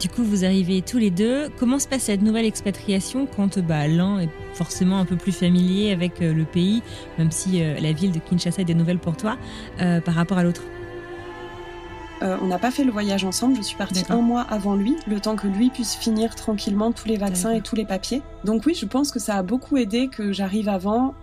[0.00, 1.48] Du coup, vous arrivez tous les deux.
[1.58, 5.90] Comment se passe cette nouvelle expatriation quand bah, l'un est forcément un peu plus familier
[5.90, 6.82] avec euh, le pays,
[7.18, 9.36] même si euh, la ville de Kinshasa est des nouvelles pour toi,
[9.80, 10.62] euh, par rapport à l'autre?
[12.20, 15.20] On n'a pas fait le voyage ensemble, je suis partie un mois avant lui, le
[15.20, 18.22] temps que lui puisse finir tranquillement tous les vaccins et tous les papiers.
[18.42, 21.14] Donc oui, je pense que ça a beaucoup aidé que j'arrive avant,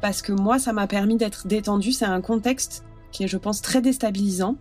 [0.00, 1.92] parce que moi, ça m'a permis d'être détendue.
[1.92, 4.56] C'est un contexte qui est, je pense, très déstabilisant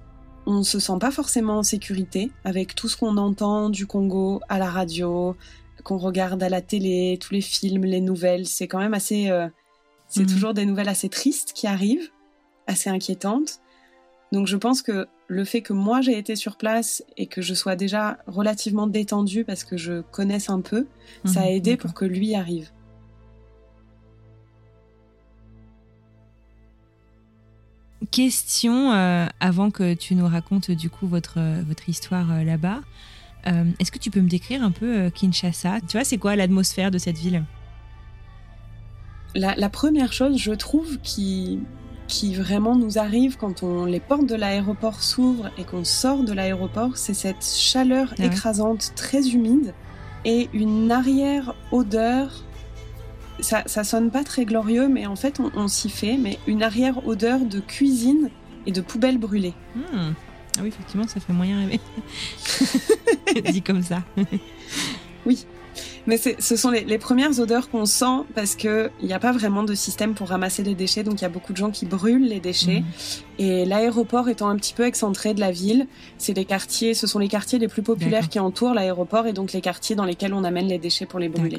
[0.47, 4.57] on se sent pas forcément en sécurité avec tout ce qu'on entend du Congo à
[4.57, 5.35] la radio,
[5.83, 8.47] qu'on regarde à la télé, tous les films, les nouvelles.
[8.47, 9.47] C'est quand même assez, euh,
[10.07, 10.27] c'est mhm.
[10.27, 12.09] toujours des nouvelles assez tristes qui arrivent,
[12.65, 13.59] assez inquiétantes.
[14.31, 17.53] Donc je pense que le fait que moi j'ai été sur place et que je
[17.53, 20.87] sois déjà relativement détendue parce que je connaisse un peu,
[21.25, 22.71] ça a mhm, aidé pour que lui arrive.
[28.11, 32.81] Question euh, avant que tu nous racontes du coup votre, euh, votre histoire euh, là-bas.
[33.79, 35.79] Est-ce que tu peux me décrire un peu Kinshasa?
[35.87, 37.45] Tu vois, c'est quoi l'atmosphère de cette ville?
[39.35, 41.61] La, première chose, je trouve, qui,
[42.09, 46.33] qui vraiment nous arrive quand on, les portes de l'aéroport s'ouvrent et qu'on sort de
[46.33, 48.27] l'aéroport, c'est cette chaleur Ah ouais.
[48.27, 49.73] écrasante, très humide,
[50.25, 52.43] et une arrière-odeur.
[53.39, 56.63] Ça, ça sonne pas très glorieux, mais en fait, on, on s'y fait, mais une
[56.63, 58.29] arrière-odeur de cuisine
[58.65, 59.53] et de poubelle brûlée.
[59.75, 60.13] Hmm.
[60.57, 61.79] Ah oui, effectivement, ça fait moyen rêver.
[63.51, 64.01] Dit comme ça.
[66.07, 69.19] Mais c'est- ce sont les, les premières odeurs qu'on sent parce que il n'y a
[69.19, 71.69] pas vraiment de système pour ramasser les déchets, donc il y a beaucoup de gens
[71.69, 72.79] qui brûlent les déchets.
[72.79, 72.85] Mhm.
[73.39, 75.85] Et l'aéroport étant un petit peu excentré de la ville,
[76.17, 79.51] c'est les quartiers, ce sont les quartiers les plus populaires qui entourent l'aéroport et donc
[79.53, 81.57] les quartiers dans lesquels on amène les déchets pour les brûler.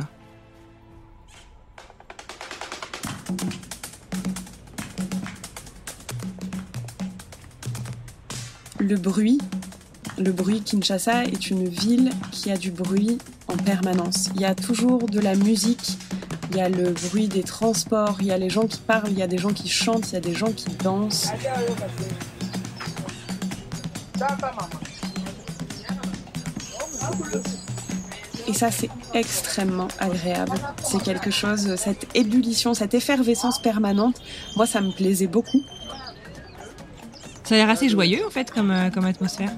[8.81, 9.39] Le bruit,
[10.19, 14.31] le bruit Kinshasa est une ville qui a du bruit en permanence.
[14.35, 15.99] Il y a toujours de la musique,
[16.51, 19.19] il y a le bruit des transports, il y a les gens qui parlent, il
[19.19, 21.31] y a des gens qui chantent, il y a des gens qui dansent.
[28.49, 30.53] Et ça, c'est extrêmement agréable.
[30.83, 34.17] C'est quelque chose, cette ébullition, cette effervescence permanente,
[34.57, 35.63] moi, ça me plaisait beaucoup.
[37.45, 39.51] Ça a l'air assez joyeux en fait comme, euh, comme atmosphère.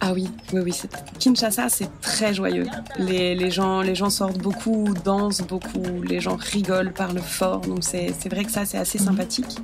[0.00, 0.72] Ah oui, oui, oui.
[1.18, 2.66] Kinshasa, c'est très joyeux.
[2.98, 7.60] Les, les, gens, les gens sortent beaucoup, dansent beaucoup, les gens rigolent, parlent fort.
[7.60, 9.04] Donc c'est c'est vrai que ça, c'est assez Mhm.
[9.06, 9.56] sympathique.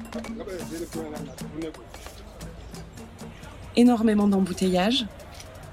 [3.76, 5.06] Énormément d'embouteillages.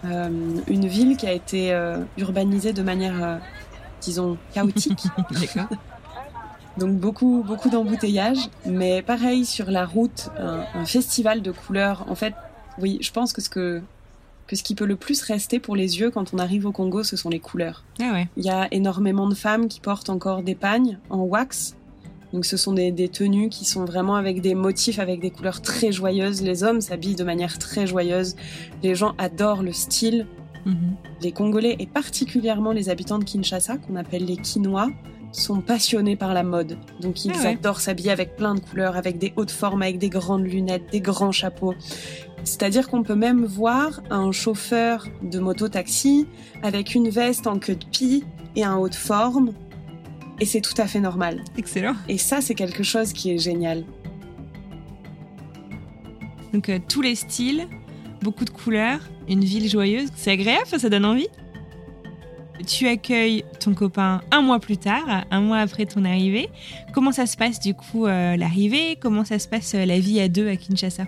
[0.06, 0.30] Euh,
[0.68, 3.38] une ville qui a été euh, urbanisée de manière, euh,
[4.02, 5.04] disons, chaotique.
[6.78, 8.50] Donc beaucoup, beaucoup d'embouteillages.
[8.66, 12.06] Mais pareil, sur la route, un, un festival de couleurs.
[12.10, 12.34] En fait,
[12.80, 13.82] oui, je pense que ce, que,
[14.48, 17.04] que ce qui peut le plus rester pour les yeux quand on arrive au Congo,
[17.04, 17.84] ce sont les couleurs.
[18.02, 18.28] Ah ouais.
[18.38, 21.76] Il y a énormément de femmes qui portent encore des pagnes en wax.
[22.34, 25.62] Donc ce sont des, des tenues qui sont vraiment avec des motifs, avec des couleurs
[25.62, 26.42] très joyeuses.
[26.42, 28.36] Les hommes s'habillent de manière très joyeuse.
[28.84, 30.28] Les gens adorent le style.
[30.66, 30.96] Mhm.
[31.22, 34.90] Les Congolais et particulièrement les habitants de Kinshasa, qu'on appelle les Quinois,
[35.34, 36.78] sont passionnés par la mode.
[37.00, 37.48] Donc ils Ah ouais.
[37.54, 41.00] adorent s'habiller avec plein de couleurs, avec des hautes formes, avec des grandes lunettes, des
[41.02, 41.74] grands chapeaux.
[42.44, 46.28] C'est-à-dire qu'on peut même voir un chauffeur de moto-taxi
[46.64, 48.24] avec une veste en queue de pie
[48.56, 49.54] et un haut de forme.
[50.42, 51.44] Et c'est tout à fait normal.
[51.56, 51.96] Excellent.
[52.10, 53.86] Et ça, c'est quelque chose qui est génial.
[56.52, 57.68] Donc euh, tous les styles,
[58.24, 59.00] beaucoup de couleurs,
[59.30, 60.10] une ville joyeuse.
[60.16, 61.28] C'est agréable, ça, donne envie.
[62.66, 66.50] Tu accueilles ton copain un mois plus tard, un mois après ton arrivée.
[66.92, 68.98] Comment ça se passe du coup euh, l'arrivée?
[69.00, 71.06] Comment ça se passe euh, la vie à deux à Kinshasa?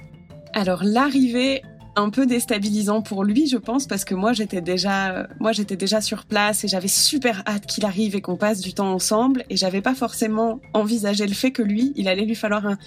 [0.54, 1.64] Alors l'arrivée
[1.96, 6.02] un peu déstabilisant pour lui, je pense, parce que moi j'étais déjà, moi j'étais déjà
[6.02, 9.58] sur place et j'avais super hâte qu'il arrive et qu'on passe du temps ensemble et
[9.58, 12.78] j'avais pas forcément envisagé le fait que lui, il allait lui falloir un,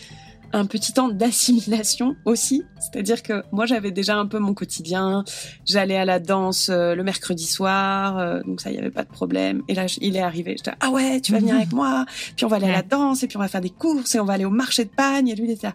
[0.53, 2.65] un petit temps d'assimilation aussi.
[2.81, 5.23] C'est-à-dire que moi j'avais déjà un peu mon quotidien,
[5.65, 9.09] j'allais à la danse euh, le mercredi soir, euh, donc ça y avait pas de
[9.11, 9.63] problème.
[9.69, 12.45] Et là je- il est arrivé, j'étais ah ouais tu vas venir avec moi, puis
[12.45, 14.25] on va aller à la danse et puis on va faire des courses et on
[14.25, 15.75] va aller au marché de Pagne et lui il était là.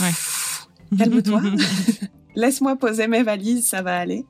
[0.00, 0.12] Ouais.
[0.98, 1.40] Calme-toi.
[2.36, 4.24] Laisse-moi poser mes valises, ça va aller.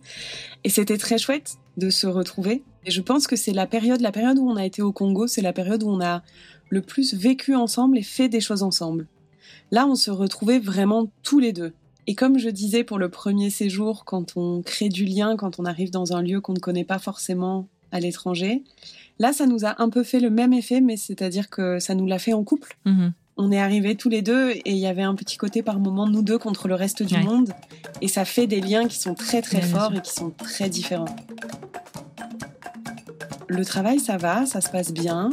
[0.64, 2.62] Et c'était très chouette de se retrouver.
[2.84, 5.26] Et je pense que c'est la période, la période où on a été au Congo,
[5.26, 6.22] c'est la période où on a
[6.70, 9.06] le plus vécu ensemble et fait des choses ensemble.
[9.70, 11.72] Là, on se retrouvait vraiment tous les deux.
[12.06, 15.64] Et comme je disais pour le premier séjour, quand on crée du lien, quand on
[15.64, 18.62] arrive dans un lieu qu'on ne connaît pas forcément à l'étranger,
[19.18, 22.06] là, ça nous a un peu fait le même effet, mais c'est-à-dire que ça nous
[22.06, 23.12] l'a fait en couple Mhm.
[23.36, 26.06] On est arrivés tous les deux et il y avait un petit côté par moment
[26.06, 27.22] nous deux contre le reste du Ouais.
[27.22, 27.50] monde
[28.00, 30.68] et ça fait des liens qui sont très très bien forts et qui sont très
[30.70, 31.14] différents.
[33.48, 35.30] Le travail ça va, ça se passe bien.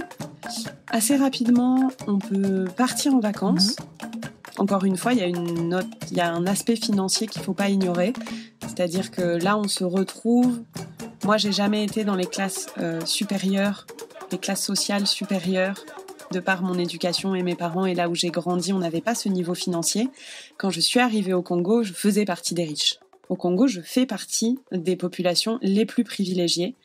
[0.87, 3.75] Assez rapidement, on peut partir en vacances.
[4.57, 7.41] Encore une fois, il y a une note, il y a un aspect financier qu'il
[7.41, 8.13] faut pas ignorer,
[8.61, 10.61] c'est-à-dire que là on se retrouve.
[11.25, 13.87] Moi, j'ai jamais été dans les classes euh, supérieures,
[14.31, 15.83] les classes sociales supérieures
[16.33, 19.15] de par mon éducation et mes parents et là où j'ai grandi, on n'avait pas
[19.15, 20.09] ce niveau financier.
[20.57, 22.99] Quand je suis arrivée au Congo, je faisais partie des riches.
[23.29, 26.75] Au Congo, je fais partie des populations les plus privilégiées.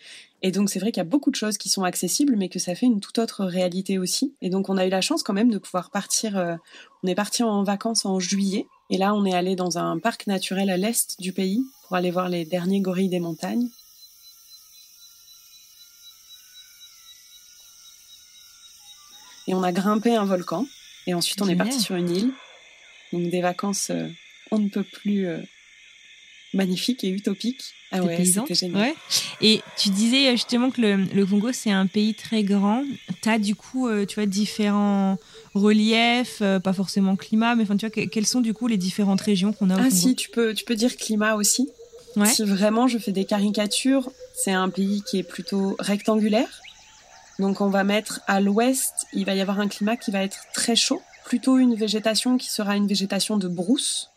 [0.43, 2.61] Et donc, c'est vrai qu'il y a beaucoup de choses qui sont accessibles, mais que
[2.61, 4.35] ça fait une toute autre réalité aussi.
[4.41, 6.37] Et donc, on a eu la chance quand même de pouvoir partir.
[6.37, 6.55] euh,
[7.03, 8.67] on est parti en vacances en juillet.
[8.91, 12.11] Et là, on est allé dans un parc naturel à l'est du pays pour aller
[12.11, 13.69] voir les derniers gorilles des montagnes.
[19.49, 20.67] Et on a grimpé un volcan.
[21.07, 22.31] Et ensuite, on est parti sur une île.
[23.13, 24.07] Donc, des vacances, euh,
[24.51, 25.39] on ne peut plus euh,
[26.55, 27.75] magnifique et utopique.
[27.91, 28.93] Ah ouais, c'était génial.
[29.41, 32.85] Et tu disais justement que le, Congo, c'est un pays très grand.
[33.23, 35.19] Tu as du coup, tu vois, différents
[35.55, 39.55] reliefs, pas forcément climat, mais enfin, tu vois, quelles sont du coup les différentes régions
[39.55, 41.71] qu'on a au ah, si, tu peux, tu peux dire climat aussi.
[42.27, 46.61] Si vraiment je fais des caricatures, c'est un pays qui est plutôt rectangulaire.
[47.39, 50.47] Donc on va mettre à l'ouest, il va y avoir un climat qui va être
[50.55, 54.11] très chaud, plutôt une végétation qui sera une végétation de brousse.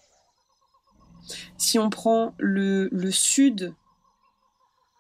[1.58, 3.74] Si on prend le, sud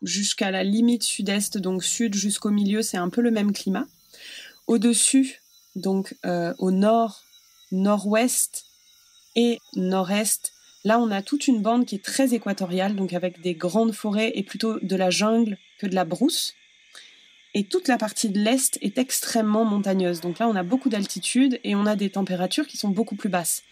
[0.04, 3.88] jusqu'à la limite sud-est, donc sud jusqu'au milieu, c'est un peu le même climat.
[4.68, 5.42] Au-dessus,
[5.76, 7.24] donc euh, au nord,
[7.72, 8.66] nord-ouest
[9.36, 10.54] et nord-est,
[10.84, 14.32] là on a toute une bande qui est très équatoriale, donc avec des grandes forêts
[14.36, 16.54] et plutôt de la jungle que de la brousse.
[17.54, 20.22] Et toute la partie de l'Est est extrêmement montagneuse.
[20.22, 23.30] Donc là, on a beaucoup d'altitude et on a des températures qui sont beaucoup plus
[23.30, 23.64] basses.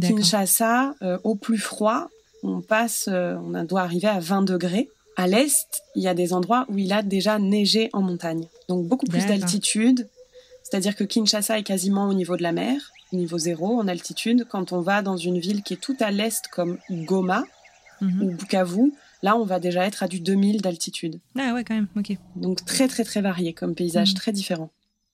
[0.00, 2.08] Kinshasa, euh, au plus froid,
[2.42, 4.88] on passe, euh, on doit arriver à 20 degrés.
[5.16, 8.46] À l'Est, il y a des endroits où il a déjà neigé en montagne.
[8.68, 10.08] Donc beaucoup plus d'altitude.
[10.62, 14.46] C'est-à-dire que Kinshasa est quasiment au niveau de la mer, au niveau zéro en altitude.
[14.48, 17.44] Quand on va dans une ville qui est tout à l'Est comme Goma
[18.00, 18.22] mhm.
[18.22, 21.20] ou Bukavu, Là, on va déjà être à du 2000 d'altitude.
[21.38, 22.16] Ah ouais, quand même, ok.
[22.36, 24.14] Donc très très très varié comme paysage, mm.
[24.14, 24.70] très différent.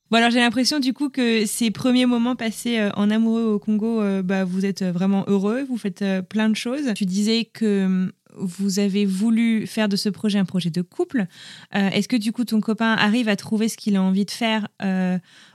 [0.08, 3.58] Bon alors j'ai l'impression du coup que ces premiers moments passés euh, en amoureux au
[3.58, 6.94] Congo, euh, bah, vous êtes vraiment heureux, vous faites euh, plein de choses.
[6.94, 11.26] Tu disais que vous avez voulu faire de ce projet un projet de couple.
[11.72, 14.68] Est-ce que du coup ton copain arrive à trouver ce qu'il a envie de faire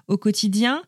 [0.08, 0.82] au quotidien?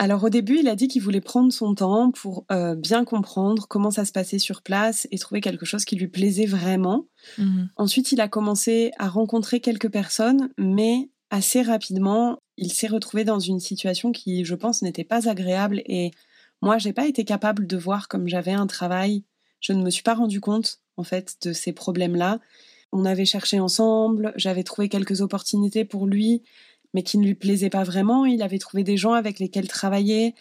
[0.00, 3.68] Alors au début, il a dit qu'il voulait prendre son temps pour euh, bien comprendre
[3.68, 7.04] comment ça se passait sur place et trouver quelque chose qui lui plaisait vraiment.
[7.36, 7.68] Mhm.
[7.76, 13.40] Ensuite, il a commencé à rencontrer quelques personnes, mais assez rapidement, il s'est retrouvé dans
[13.40, 16.12] une situation qui, je pense, n'était pas agréable et
[16.62, 19.24] moi, j'ai pas été capable de voir comme j'avais un travail.
[19.60, 22.40] Je ne me suis pas rendu compte, en fait, de ces problèmes-là.
[22.92, 26.42] On avait cherché ensemble, j'avais trouvé quelques opportunités pour lui,
[26.94, 28.24] mais qui ne lui plaisait pas vraiment.
[28.24, 30.34] Il avait trouvé des gens avec lesquels travailler,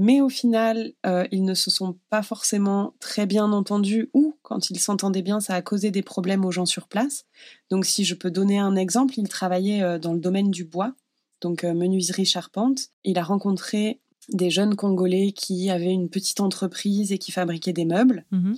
[0.00, 4.70] mais au final, euh, ils ne se sont pas forcément très bien entendus ou quand
[4.70, 7.26] ils s'entendaient bien, ça a causé des problèmes aux gens sur place.
[7.68, 10.94] Donc si je peux donner un exemple, il travaillait euh, dans le domaine du bois,
[11.42, 12.88] donc euh, menuiserie charpente.
[13.04, 14.00] Il a rencontré
[14.30, 18.54] des jeunes Congolais qui avaient une petite entreprise et qui fabriquaient des meubles mmh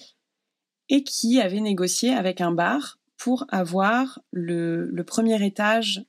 [0.88, 6.04] et qui avaient négocié avec un bar pour avoir le premier étage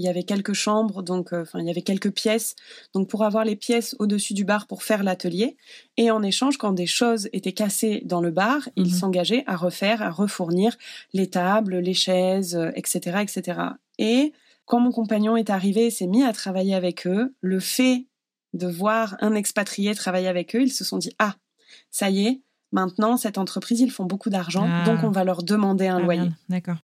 [0.00, 2.56] il y avait quelques chambres, donc euh, enfin il y avait quelques pièces,
[2.94, 5.58] donc pour avoir les pièces au-dessus du bar pour faire l'atelier.
[5.98, 8.90] Et en échange, quand des choses étaient cassées dans le bar, il mhm.
[8.92, 10.78] s'engageait à refaire, à refournir
[11.12, 13.60] les tables, les chaises, etc., euh, etc.
[13.98, 14.32] Et
[14.64, 18.06] quand mon compagnon est arrivé et s'est mis à travailler avec eux, le fait
[18.54, 21.34] de voir un expatrié travailler avec eux, ils se sont dit ah
[21.90, 22.40] ça y est,
[22.72, 24.82] maintenant cette entreprise ils font beaucoup d'argent, ah.
[24.86, 26.30] donc on va leur demander un ah, loyer.
[26.48, 26.78] D'accord.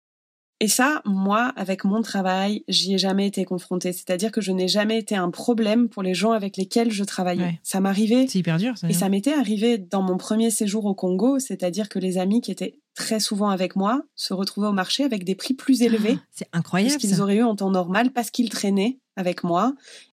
[0.64, 3.92] Et ça, moi, avec mon travail, j'y ai jamais été confrontée.
[3.92, 7.60] C'est-à-dire que je n'ai jamais été un problème pour les gens avec lesquels je travaillais.
[7.64, 8.28] Ça m'arrivait.
[8.30, 8.88] C'est hyper dur, ça.
[8.88, 12.50] Et ça m'était arrivé dans mon premier séjour au Congo, c'est-à-dire que les amis qui
[12.50, 16.16] étaient très souvent avec moi se retrouvaient au marché avec des prix plus élevés.
[16.18, 16.96] Ah, c'est incroyable.
[16.96, 19.74] Qu'ils auraient eu en temps normal parce qu'ils traînaient avec moi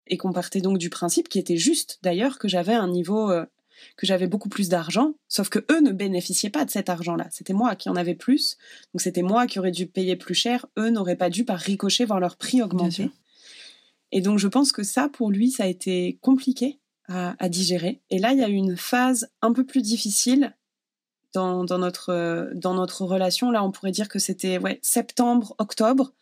[0.06, 3.46] et qu'on partait donc du principe qui était juste d'ailleurs que j'avais un niveau euh,
[3.96, 7.26] que j'avais beaucoup plus d'argent, sauf que eux ne bénéficiaient pas de cet argent-là.
[7.30, 8.56] C'était moi qui en avais plus,
[8.92, 10.66] donc c'était moi qui aurais dû payer plus cher.
[10.78, 13.10] Eux n'auraient pas dû par ricochet voir leur prix augmenter.
[14.12, 18.00] Et donc je pense que ça, pour lui, ça a été compliqué à, digérer.
[18.10, 20.56] Et là, il y a eu une phase un peu plus difficile
[21.32, 23.50] dans, notre, dans notre relation.
[23.50, 26.14] Là, on pourrait dire que c'était ouais, septembre, octobre,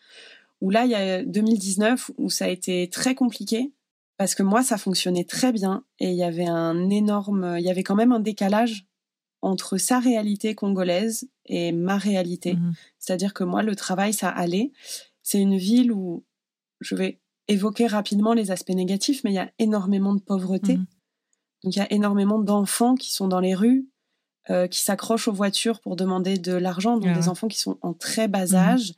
[0.61, 3.73] où là, il y a 2019, où ça a été très compliqué
[4.17, 7.71] parce que moi, ça fonctionnait très bien et il y avait un énorme, il y
[7.71, 8.87] avait quand même un décalage
[9.43, 12.55] entre sa réalité congolaise et ma réalité.
[12.55, 14.73] Mmh C'est-à-dire que moi, le travail, ça allait.
[15.23, 16.25] C'est une ville où
[16.81, 20.79] je vais évoquer rapidement les aspects négatifs, mais il y a énormément de pauvreté.
[20.79, 20.87] Mmh
[21.65, 23.87] Donc il y a énormément d'enfants qui sont dans les rues,
[24.51, 27.95] euh, qui s'accrochent aux voitures pour demander de l'argent, donc des enfants qui sont en
[27.95, 28.95] très bas mmh âge.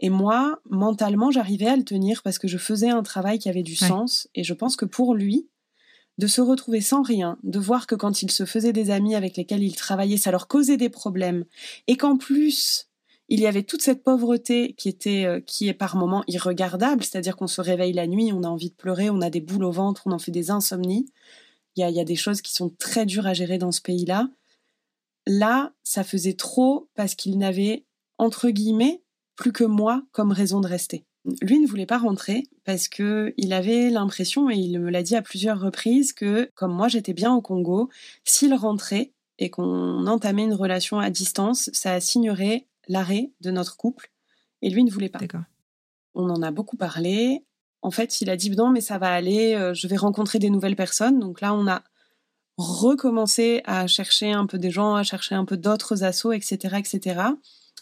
[0.00, 3.62] Et moi, mentalement, j'arrivais à le tenir parce que je faisais un travail qui avait
[3.62, 4.28] du sens.
[4.34, 5.48] Et je pense que pour lui,
[6.18, 9.36] de se retrouver sans rien, de voir que quand il se faisait des amis avec
[9.36, 11.44] lesquels il travaillait, ça leur causait des problèmes,
[11.88, 12.88] et qu'en plus,
[13.28, 17.36] il y avait toute cette pauvreté qui était, euh, qui est par moments irregardable, c'est-à-dire
[17.36, 19.72] qu'on se réveille la nuit, on a envie de pleurer, on a des boules au
[19.72, 21.06] ventre, on en fait des insomnies.
[21.74, 23.72] Il y a, il y a des choses qui sont très dures à gérer dans
[23.72, 24.28] ce pays-là.
[25.26, 27.84] Là, ça faisait trop parce qu'il n'avait,
[28.18, 29.02] entre guillemets,
[29.34, 31.04] plus que moi comme raison de rester.
[31.42, 35.16] Lui ne voulait pas rentrer parce que il avait l'impression, et il me l'a dit
[35.16, 37.90] à plusieurs reprises, que comme moi j'étais bien au Congo,
[38.24, 44.10] s'il rentrait, et qu'on entamait une relation à distance, ça signerait l'arrêt de notre couple.
[44.62, 45.18] Et lui ne voulait pas.
[45.18, 45.42] D'accord.
[46.14, 47.44] On en a beaucoup parlé.
[47.82, 50.50] En fait, il a dit non, mais ça va aller, euh, je vais rencontrer des
[50.50, 51.18] nouvelles personnes.
[51.20, 51.82] Donc là, on a
[52.56, 57.20] recommencé à chercher un peu des gens, à chercher un peu d'autres assos, etc., etc.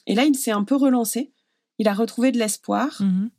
[0.06, 1.32] Et là, il s'est un peu relancé.
[1.78, 2.96] Il a retrouvé de l'espoir.
[3.00, 3.30] Mhm.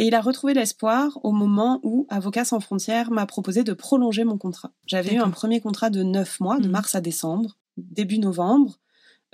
[0.00, 4.22] Et il a retrouvé l'espoir au moment où Avocats sans frontières m'a proposé de prolonger
[4.24, 4.72] mon contrat.
[4.86, 6.72] J'avais eu un premier contrat de neuf mois, de Mhm.
[6.72, 7.58] mars à décembre.
[7.76, 8.78] Début novembre,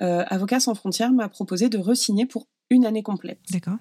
[0.01, 3.41] euh, Avocats sans frontières m'a proposé de re-signer pour une année complète.
[3.51, 3.77] D'accord.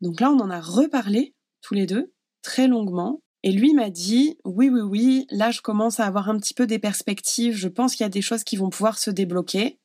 [0.00, 3.20] Donc là, on en a reparlé tous les deux, très longuement.
[3.46, 6.66] Et lui m'a dit, oui, oui, oui, là, je commence à avoir un petit peu
[6.66, 7.54] des perspectives.
[7.54, 9.78] Je pense qu'il y a des choses qui vont pouvoir se débloquer.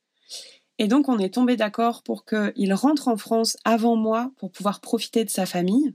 [0.78, 4.80] Et donc, on est tombé d'accord pour qu'il rentre en France avant moi pour pouvoir
[4.80, 5.94] profiter de sa famille.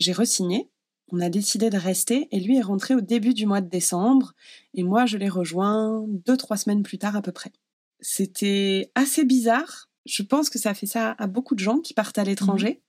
[0.00, 0.70] J'ai resigné.
[1.12, 4.32] On a décidé de rester et lui est rentré au début du mois de décembre.
[4.74, 7.52] Et moi, je l'ai rejoint deux, trois semaines plus tard à peu près.
[8.00, 9.88] C'était assez bizarre.
[10.04, 12.82] Je pense que ça fait ça à beaucoup de gens qui partent à l'étranger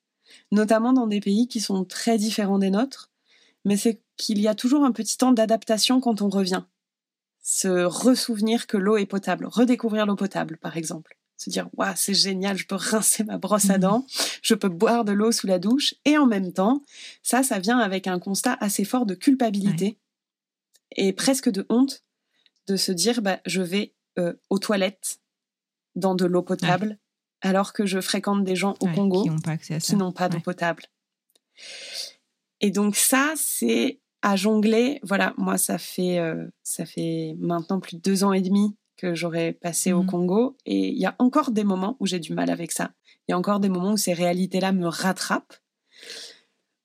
[0.52, 3.09] notamment dans des pays qui sont très différents des nôtres,
[3.70, 6.64] mais c'est qu'il y a toujours un petit temps d'adaptation quand on revient.
[7.42, 11.16] Se ressouvenir que l'eau est potable, redécouvrir l'eau potable, par exemple.
[11.38, 13.80] Se dire, waouh, c'est génial, je peux rincer ma brosse à Mhm.
[13.82, 14.06] dents,
[14.42, 16.84] je peux boire de l'eau sous la douche, et en même temps,
[17.24, 19.98] ça, ça vient avec un constat assez fort de culpabilité
[20.98, 22.04] et presque de honte
[22.68, 25.20] de se dire, bah, je vais euh, aux toilettes
[25.96, 26.98] dans de l'eau potable,
[27.42, 29.88] alors que je fréquente des gens au Congo Qui n'ont pas accès à ça.
[29.88, 30.84] qui n'ont pas d'eau potable.
[32.62, 35.00] Et donc ça, c'est à jongler.
[35.04, 39.16] Voilà, moi, ça fait, euh, ça fait maintenant plus de deux ans et demi que
[39.16, 40.08] j'aurais passé au Mhm.
[40.08, 40.58] Congo.
[40.66, 42.92] Et il y a encore des moments où j'ai du mal avec ça.
[43.28, 45.56] Il y a encore des moments où ces réalités-là me rattrapent.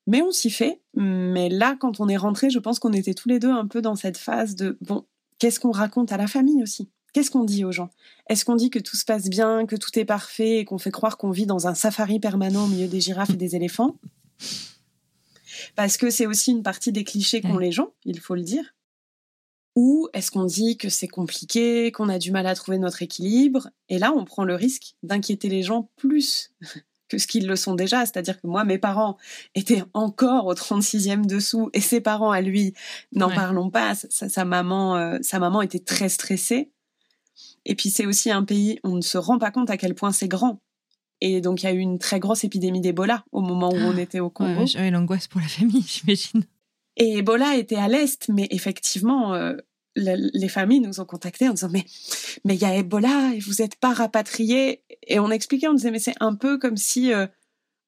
[0.07, 0.81] Mais on s'y fait.
[0.95, 3.83] Mais là, quand on est rentré, je pense qu'on était tous les deux un peu
[3.83, 5.07] dans cette phase de bon,
[5.39, 6.91] qu'est-ce qu'on raconte à la famille aussi?
[7.15, 7.91] Qu'est-ce qu'on dit aux gens?
[8.29, 10.91] Est-ce qu'on dit que tout se passe bien, que tout est parfait et qu'on fait
[10.91, 13.97] croire qu'on vit dans un safari permanent au milieu des girafes et des éléphants?
[15.77, 17.65] Parce que c'est aussi une partie des clichés qu'ont Ouais.
[17.67, 18.75] les gens, il faut le dire.
[19.77, 23.71] Ou est-ce qu'on dit que c'est compliqué, qu'on a du mal à trouver notre équilibre
[23.89, 26.53] Et là, on prend le risque d'inquiéter les gens plus
[27.09, 28.01] que ce qu'ils le sont déjà.
[28.07, 29.17] C'est-à-dire que moi, mes parents
[29.57, 32.73] étaient encore au 36e dessous et ses parents à lui,
[33.13, 33.35] n'en Ouais.
[33.35, 33.95] parlons pas.
[33.97, 36.71] Sa, sa maman, euh, sa maman était très stressée.
[37.65, 40.13] Et puis c'est aussi un pays, on ne se rend pas compte à quel point
[40.13, 40.61] c'est grand.
[41.21, 43.97] Et donc il y a eu une très grosse épidémie d'Ebola au moment où on
[43.97, 44.61] était au Congo.
[44.77, 46.45] Ouais, ouais, l'angoisse pour la famille, j'imagine.
[46.97, 49.55] Et Ebola était à l'est, mais effectivement, euh,
[49.97, 51.85] le- les familles nous ont contactés en disant mais
[52.45, 54.83] mais il y a Ebola et vous n'êtes pas rapatriés.
[55.07, 57.27] Et on expliquait, on disait mais c'est un peu comme si euh,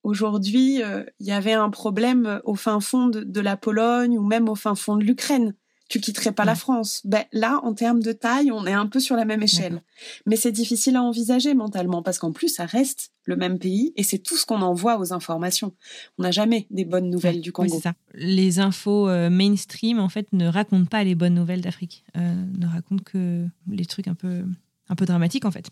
[0.03, 4.22] aujourd'hui euh, il y avait un problème au fin fond de, de la Pologne ou
[4.27, 5.55] même au fin fond de l'Ukraine.
[5.89, 6.55] Tu quitterais pas la.
[6.57, 7.01] France.
[7.05, 9.82] Ben là, en termes de taille, on est un peu sur la même échelle.
[10.26, 14.03] Mais c'est difficile à envisager mentalement parce qu'en plus, ça reste le même pays et
[14.03, 15.74] c'est tout ce qu'on envoie aux informations.
[16.18, 17.78] On n'a jamais des bonnes nouvelles Ouais, du Congo.
[17.80, 17.95] ça.
[18.14, 22.05] Les infos euh, mainstream, en fait, ne racontent pas les bonnes nouvelles d'Afrique.
[22.16, 24.45] Euh, ne racontent que les trucs un peu,
[24.89, 25.70] un peu dramatiques, en fait.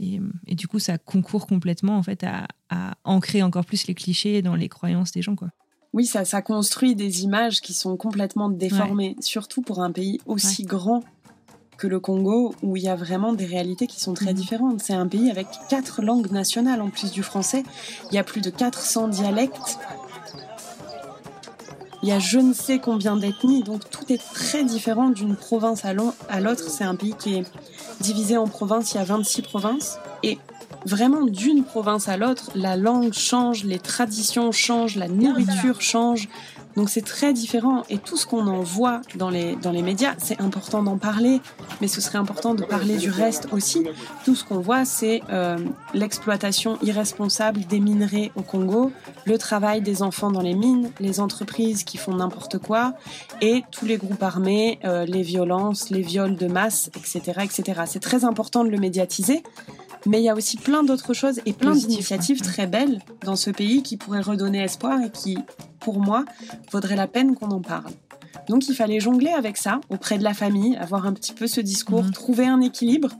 [0.00, 3.94] Et, et du coup, ça concourt complètement, en fait, à, à ancrer encore plus les
[3.94, 5.50] clichés dans les croyances des gens, quoi.
[5.94, 10.64] Oui, ça, ça construit des images qui sont complètement déformées, surtout pour un pays aussi
[10.64, 11.04] grand
[11.78, 14.34] que le Congo, où il y a vraiment des réalités qui sont très Mhm.
[14.34, 14.80] différentes.
[14.82, 17.62] C'est un pays avec quatre langues nationales en plus du français.
[18.10, 19.78] Il y a plus de 400 dialectes.
[22.02, 25.84] Il y a je ne sais combien d'ethnies, donc tout est très différent d'une province
[25.84, 26.68] à l'autre.
[26.68, 27.44] C'est un pays qui est
[28.00, 29.98] divisé en provinces, il y a 26 provinces.
[30.22, 30.38] Et
[30.86, 36.28] vraiment d'une province à l'autre, la langue change, les traditions changent, la nourriture change.
[36.76, 40.14] Donc c'est très différent et tout ce qu'on en voit dans les, dans les médias,
[40.18, 41.40] c'est important d'en parler,
[41.80, 43.86] mais ce serait important de parler du reste aussi.
[44.24, 45.56] Tout ce qu'on voit, c'est euh,
[45.92, 48.90] l'exploitation irresponsable des minerais au Congo,
[49.24, 52.94] le travail des enfants dans les mines, les entreprises qui font n'importe quoi
[53.40, 57.20] et tous les groupes armés, euh, les violences, les viols de masse, etc.
[57.44, 57.82] etc.
[57.86, 59.44] C'est très important de le médiatiser.
[60.06, 63.50] Mais il y a aussi plein d'autres choses et plein d'initiatives très belles dans ce
[63.50, 65.38] pays qui pourraient redonner espoir et qui,
[65.80, 66.24] pour moi,
[66.72, 67.90] vaudrait la peine qu'on en parle.
[68.48, 71.60] Donc il fallait jongler avec ça auprès de la famille, avoir un petit peu ce
[71.60, 72.10] discours, Mhm.
[72.12, 73.10] trouver un équilibre.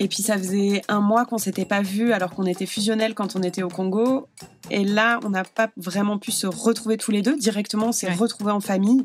[0.00, 3.36] Et puis ça faisait un mois qu'on s'était pas vu alors qu'on était fusionnels quand
[3.36, 4.26] on était au Congo.
[4.70, 7.36] Et là, on n'a pas vraiment pu se retrouver tous les deux.
[7.36, 8.14] Directement, on s'est Ouais.
[8.14, 9.02] retrouvés en famille.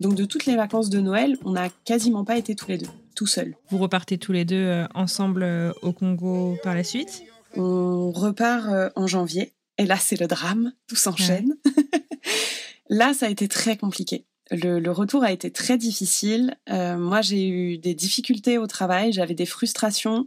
[0.00, 2.86] Donc de toutes les vacances de Noël, on n'a quasiment pas été tous les deux,
[3.18, 3.26] tout.
[3.70, 7.24] Vous repartez tous les deux euh, ensemble euh, au Congo par la suite?
[7.56, 9.54] On repart euh, en janvier.
[9.76, 10.72] Et là, c'est le drame.
[10.86, 11.54] Tout s'enchaîne.
[12.88, 14.26] là, ça a été très compliqué.
[14.50, 16.56] le, retour a été très difficile.
[16.70, 20.26] Euh, moi, j'ai eu des difficultés au travail, j'avais des frustrations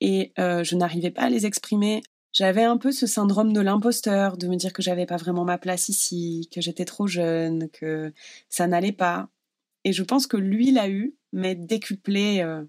[0.00, 2.02] et euh, je n'arrivais pas à les exprimer.
[2.32, 5.56] J'avais un peu ce syndrome de l'imposteur, de me dire que j'avais pas vraiment ma
[5.56, 8.12] place ici, que j'étais trop jeune, que
[8.50, 9.30] ça n'allait pas.
[9.84, 12.64] Et je pense que lui l'a eu, mais décuplé euh,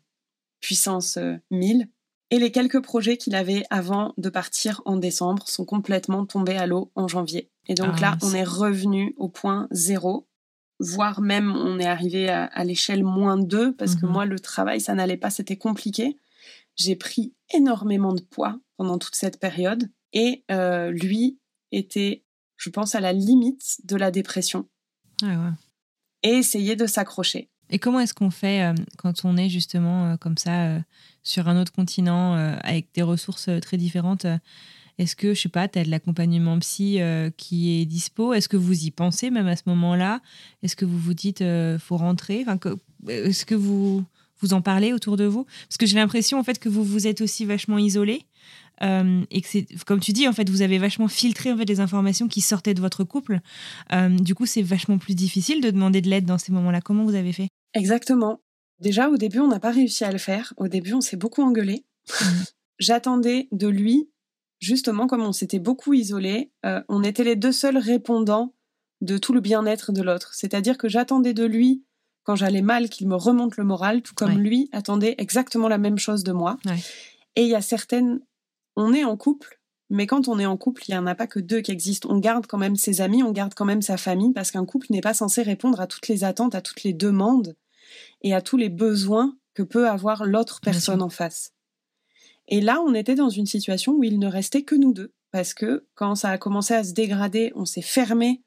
[0.59, 1.17] puissance
[1.51, 1.89] 1000.
[2.29, 6.67] Et les quelques projets qu'il avait avant de partir en décembre sont complètement tombés à
[6.67, 7.49] l'eau en janvier.
[7.67, 10.27] Et donc ah, là, on est revenu au point zéro
[10.79, 14.11] voire même on est arrivé à, l'échelle moins 2 parce que mhm.
[14.11, 16.19] moi le travail ça n'allait pas, c'était compliqué.
[16.75, 21.39] J'ai pris énormément de poids pendant toute cette période et euh, lui
[21.71, 22.23] était,
[22.55, 24.67] je pense, à la limite de la dépression.
[25.23, 25.53] Ah
[26.23, 27.49] et essayer de s'accrocher.
[27.69, 30.79] Et comment est-ce qu'on fait euh, quand on est justement euh, comme ça
[31.23, 34.25] sur un autre continent avec des ressources très différentes
[34.97, 38.33] est-ce que, je sais pas, tu as de l'accompagnement psy euh, qui est dispo?
[38.33, 40.21] Est-ce que vous y pensez même à ce moment-là?
[40.63, 42.43] Est-ce que vous vous dites, euh, faut rentrer?
[42.47, 42.57] Enfin,
[43.07, 44.03] Est-ce que vous,
[44.39, 45.45] vous en parlez autour de vous?
[45.69, 48.23] Parce que j'ai l'impression, en fait, que vous vous êtes aussi vachement isolé.
[48.81, 51.65] Euh, et que c'est, comme tu dis, en fait, vous avez vachement filtré en fait,
[51.65, 53.39] les informations qui sortaient de votre couple.
[54.19, 56.81] du coup, c'est vachement plus difficile de demander de l'aide dans ces moments-là.
[56.81, 57.49] Comment vous avez fait?
[57.77, 58.41] Exactement.
[58.79, 60.53] Déjà, au début, on n'a pas réussi à le faire.
[60.57, 61.85] Au début, on s'est beaucoup engueulé.
[62.09, 62.25] Mmh.
[62.79, 64.09] J'attendais de lui
[64.59, 68.53] justement, comme on s'était beaucoup isolé, euh, on était les deux seuls répondants
[69.01, 70.33] de tout le bien-être de l'autre.
[70.33, 71.83] C'est-à-dire que j'attendais de lui,
[72.23, 75.99] quand j'allais mal, qu'il me remonte le moral, tout comme lui attendait exactement la même
[75.99, 76.57] chose de moi.
[77.35, 78.19] Et il y a certaines...
[78.75, 79.59] On est en couple,
[79.89, 82.09] mais quand on est en couple, il n'y en a pas que deux qui existent.
[82.11, 84.87] On garde quand même ses amis, on garde quand même sa famille, parce qu'un couple
[84.89, 87.55] n'est pas censé répondre à toutes les attentes, à toutes les demandes
[88.21, 91.53] et à tous les besoins que peut avoir l'autre personne en face.
[92.47, 95.53] Et là, on était dans une situation où il ne restait que nous deux, parce
[95.53, 98.43] que quand ça a commencé à se dégrader, on s'est fermé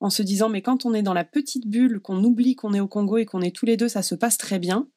[0.00, 2.80] en se disant mais quand on est dans la petite bulle, qu'on oublie qu'on est
[2.80, 4.88] au Congo et qu'on est tous les deux, ça se passe très bien.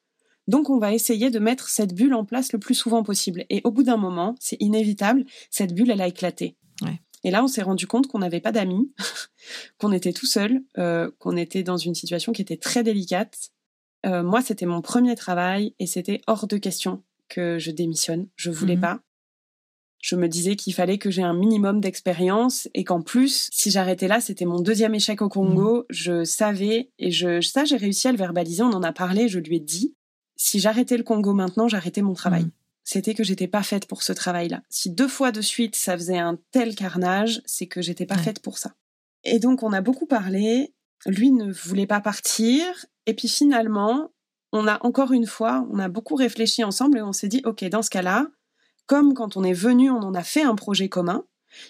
[0.48, 3.44] Donc on va essayer de mettre cette bulle en place le plus souvent possible.
[3.48, 6.56] Et au bout d'un moment, c'est inévitable, cette bulle, elle a éclaté.
[7.24, 8.92] Et là, on s'est rendu compte qu'on n'avait pas d'amis,
[9.78, 13.50] qu'on était tout seul, euh, qu'on était dans une situation qui était très délicate.
[14.06, 18.28] Euh, moi, c'était mon premier travail et c'était hors de question que je démissionne.
[18.36, 19.00] Je voulais mmh pas.
[20.00, 24.08] Je me disais qu'il fallait que j'ai un minimum d'expérience et qu'en plus, si j'arrêtais
[24.08, 25.82] là, c'était mon deuxième échec au Congo.
[25.82, 25.84] Mmh.
[25.90, 28.64] Je savais et je, ça, j'ai réussi à le verbaliser.
[28.64, 29.28] On en a parlé.
[29.28, 29.94] Je lui ai dit,
[30.34, 32.44] si j'arrêtais le Congo maintenant, j'arrêtais mon travail.
[32.44, 32.50] Mmh.
[32.84, 34.62] C'était que j'étais pas faite pour ce travail-là.
[34.68, 38.40] Si deux fois de suite ça faisait un tel carnage, c'est que j'étais pas faite
[38.40, 38.74] pour ça.
[39.24, 40.74] Et donc on a beaucoup parlé.
[41.06, 42.64] Lui ne voulait pas partir.
[43.06, 44.12] Et puis finalement,
[44.52, 47.64] on a encore une fois, on a beaucoup réfléchi ensemble et on s'est dit, OK,
[47.64, 48.26] dans ce cas-là,
[48.86, 51.24] comme quand on est venu, on en a fait un projet commun,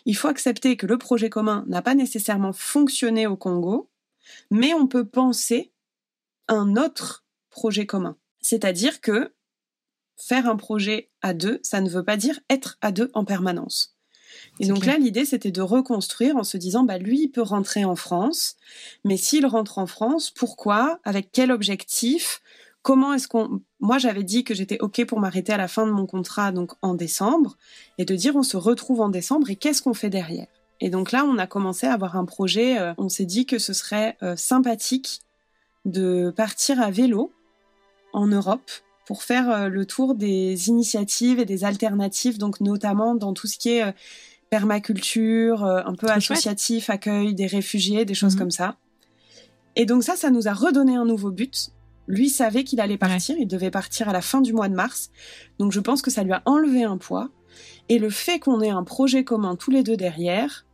[0.05, 3.91] il faut accepter que le projet commun n'a pas nécessairement fonctionné au Congo,
[4.51, 5.73] mais on peut penser
[6.49, 8.17] un autre projet commun.
[8.41, 9.35] C'est-à-dire que
[10.17, 13.92] faire un projet à deux, ça ne veut pas dire être à deux en permanence.
[14.61, 17.85] Et donc là, l'idée, c'était de reconstruire en se disant, bah, lui, il peut rentrer
[17.85, 18.57] en France,
[19.05, 22.43] mais s'il rentre en France, pourquoi Avec quel objectif
[22.83, 23.61] comment est-ce qu'on...
[23.81, 26.73] Moi, j'avais dit que j'étais OK pour m'arrêter à la fin de mon contrat, donc
[26.83, 27.57] en décembre,
[27.99, 30.49] et de dire on se retrouve en décembre et qu'est-ce qu'on fait derrière?
[30.81, 33.59] Et donc là, on a commencé à avoir un projet, euh, on s'est dit que
[33.59, 35.21] ce serait euh, sympathique
[35.85, 37.33] de partir à vélo
[38.13, 38.71] en Europe
[39.07, 43.59] pour faire euh, le tour des initiatives et des alternatives, donc notamment dans tout ce
[43.59, 43.95] qui est
[44.53, 48.77] permaculture, un peu associatif, accueil des réfugiés, des choses mmh comme ça.
[49.77, 51.71] Et donc ça, ça nous a redonné un nouveau but
[52.07, 55.11] lui savait qu'il allait partir, il devait partir à la fin du mois de mars.
[55.59, 57.31] Donc je pense que ça lui a enlevé un poids.
[57.89, 60.67] Et le fait qu'on ait un projet commun tous les deux derrière,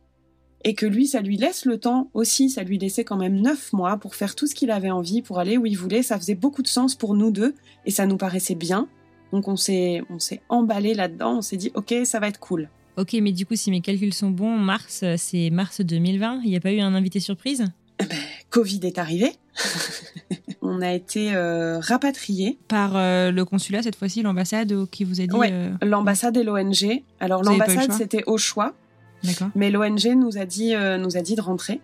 [0.65, 3.71] et que lui, ça lui laisse le temps aussi, ça lui laissait quand même neuf
[3.71, 6.35] mois pour faire tout ce qu'il avait envie, pour aller où il voulait, ça faisait
[6.35, 7.55] beaucoup de sens pour nous deux,
[7.85, 8.89] et ça nous paraissait bien.
[9.31, 12.67] Donc on s'est, on s'est emballé là-dedans, on s'est dit, ok, ça va être cool.
[12.97, 16.57] Ok, mais du coup, si mes calculs sont bons, mars, c'est mars 2020, il n'y
[16.57, 17.65] a pas eu un invité surprise?
[17.99, 18.17] Eh ben,
[18.49, 19.33] Covid est arrivé.
[20.61, 22.57] on a été euh, rapatriés.
[22.67, 26.43] Par euh, le consulat cette fois-ci, l'ambassade qui vous a dit Oui, euh, l'ambassade et
[26.43, 27.03] l'ONG.
[27.19, 28.73] Alors l'ambassade c'était au choix.
[29.55, 31.81] Mais l'ONG nous a dit nous a dit de rentrer.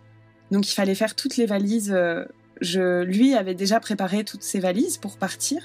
[0.51, 1.95] Donc il fallait faire toutes les valises.
[2.61, 5.61] je lui avait déjà préparé toutes ses valises pour partir.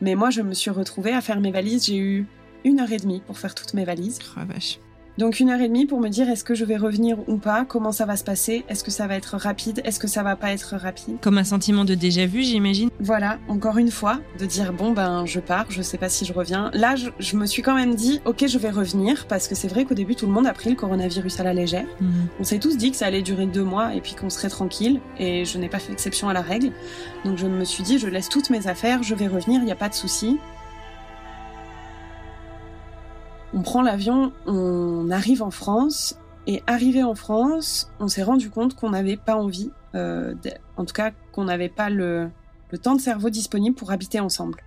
[0.00, 1.86] Mais moi je me suis retrouvée à faire mes valises.
[1.86, 2.26] J'ai eu
[2.64, 4.18] une heure et demie pour faire toutes mes valises.
[4.36, 4.78] Oh, vache.
[5.18, 7.66] Donc une heure et demie pour me dire est-ce que je vais revenir ou pas,
[7.66, 10.36] comment ça va se passer, est-ce que ça va être rapide, est-ce que ça va
[10.36, 11.16] pas être rapide?
[11.20, 12.88] Comme un sentiment de déjà vu, j'imagine.
[12.98, 16.32] Voilà, encore une fois, de dire bon ben je pars, je sais pas si je
[16.32, 16.70] reviens.
[16.72, 19.84] Là, je, me suis quand même dit ok je vais revenir parce que c'est vrai
[19.84, 21.86] qu'au début tout le monde a pris le coronavirus à la légère.
[22.00, 22.28] Mhm.
[22.40, 24.98] On s'est tous dit que ça allait durer deux mois et puis qu'on serait tranquille
[25.18, 26.72] et je n'ai pas fait exception à la règle.
[27.26, 29.72] Donc je me suis dit je laisse toutes mes affaires, je vais revenir, il n'y
[29.72, 30.38] a pas de souci.
[33.54, 38.74] On prend l'avion, on arrive en France, et arrivé en France, on s'est rendu compte
[38.74, 40.34] qu'on n'avait pas envie, euh,
[40.76, 42.30] en tout cas qu'on n'avait pas le,
[42.70, 44.62] le temps de cerveau disponible pour habiter ensemble.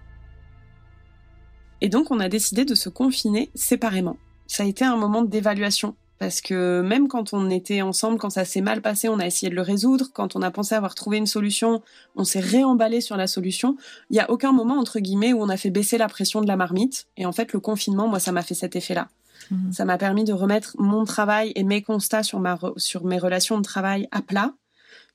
[1.81, 4.17] Et donc on a décidé de se confiner séparément.
[4.47, 8.45] Ça a été un moment d'évaluation parce que même quand on était ensemble, quand ça
[8.45, 10.11] s'est mal passé, on a essayé de le résoudre.
[10.13, 11.81] Quand on a pensé avoir trouvé une solution,
[12.15, 13.75] on s'est réemballé sur la solution.
[14.09, 16.47] Il n'y a aucun moment, entre guillemets, où on a fait baisser la pression de
[16.47, 17.07] la marmite.
[17.17, 19.09] Et en fait, le confinement, moi, ça m'a fait cet effet-là.
[19.51, 19.73] Mhm.
[19.73, 23.57] Ça m'a permis de remettre mon travail et mes constats sur, ma sur mes relations
[23.57, 24.53] de travail à plat,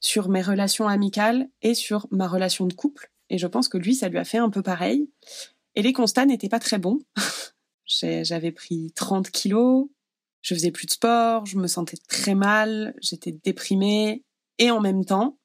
[0.01, 3.11] sur mes relations amicales et sur ma relation de couple.
[3.31, 5.09] Et je pense que lui, ça lui a fait un peu pareil.
[5.77, 7.01] Et les constats n'étaient pas très bons.
[7.87, 9.89] J'avais pris 30 kilos,
[10.43, 14.25] je faisais plus de sport, je me sentais très mal, j'étais déprimée
[14.59, 15.39] et en même temps,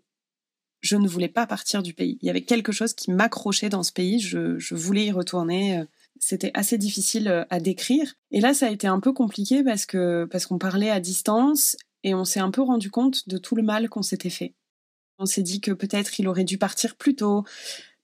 [0.81, 2.17] je ne voulais pas partir du pays.
[2.21, 5.83] Il y avait quelque chose qui m'accrochait dans ce pays, je, voulais y retourner.
[6.19, 8.13] C'était assez difficile euh, à décrire.
[8.31, 11.75] Et là, ça a été un peu compliqué parce que parce qu'on parlait à distance
[12.03, 14.53] et on s'est un peu rendu compte de tout le mal qu'on s'était fait.
[15.17, 17.43] On s'est dit que peut-être il aurait dû partir plus tôt,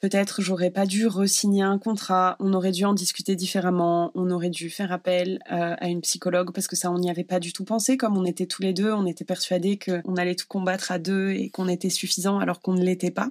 [0.02, 4.50] Peut-être j'aurais pas dû resigner un contrat, on aurait dû en discuter différemment, on aurait
[4.50, 7.54] dû faire appel euh, à une psychologue parce que ça on n'y avait pas du
[7.54, 10.92] tout pensé comme on était tous les deux, on était persuadés qu'on allait tout combattre
[10.92, 13.30] à deux et qu'on était suffisant alors qu'on ne l'était pas.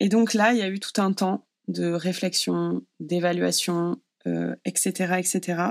[0.00, 4.00] Et donc là, il y a eu tout un temps de réflexion, d'évaluation,
[4.64, 5.62] etc., euh, etc.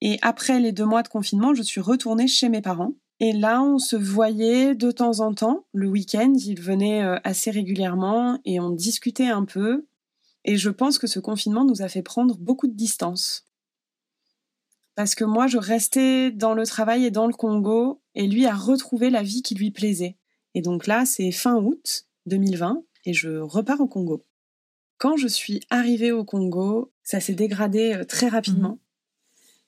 [0.00, 3.62] Et après les deux mois de confinement, je suis retournée chez mes parents et là,
[3.62, 5.66] on se voyait de temps en temps.
[5.74, 9.86] Le week-end, il venait euh, assez régulièrement et on discutait un peu.
[10.46, 13.46] Et je pense que ce confinement nous a fait prendre beaucoup de distance.
[14.94, 18.54] Parce que moi, je restais dans le travail et dans le Congo, et lui a
[18.54, 20.16] retrouvé la vie qui lui plaisait.
[20.54, 24.24] Et donc là, c'est fin août 2020, et je repars au Congo.
[24.98, 28.74] Quand je suis arrivée au Congo, ça s'est dégradé euh, très rapidement.
[28.74, 28.78] Mmh.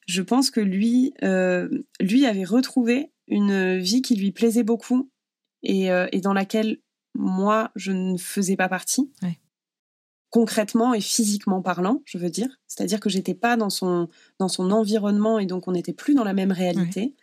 [0.07, 1.69] Je pense que lui, euh,
[2.01, 5.11] lui avait retrouvé une vie qui lui plaisait beaucoup
[5.69, 6.79] euh, et, dans laquelle
[7.15, 9.13] moi, je ne faisais pas partie.
[10.31, 12.49] Concrètement et physiquement parlant, je veux dire.
[12.67, 14.09] C'est-à-dire que j'étais pas dans son,
[14.39, 17.15] dans son environnement et donc on n'était plus dans la même réalité.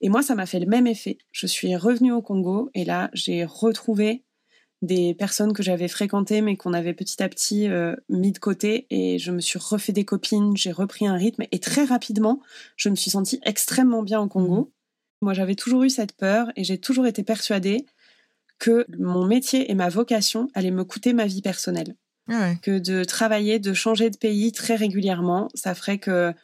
[0.00, 1.18] Et moi, ça m'a fait le même effet.
[1.30, 4.24] Je suis revenue au Congo et là, j'ai retrouvé
[4.82, 8.86] des personnes que j'avais fréquentées mais qu'on avait petit à petit euh, mis de côté
[8.90, 12.40] et je me suis refait des copines, j'ai repris un rythme et très rapidement,
[12.76, 14.72] je me suis sentie extrêmement bien au Congo.
[15.20, 17.86] Moi, j'avais toujours eu cette peur et j'ai toujours été persuadée
[18.58, 21.94] que mon métier et ma vocation allaient me coûter ma vie personnelle.
[22.30, 26.34] Ah que de travailler, de changer de pays très régulièrement, ça ferait que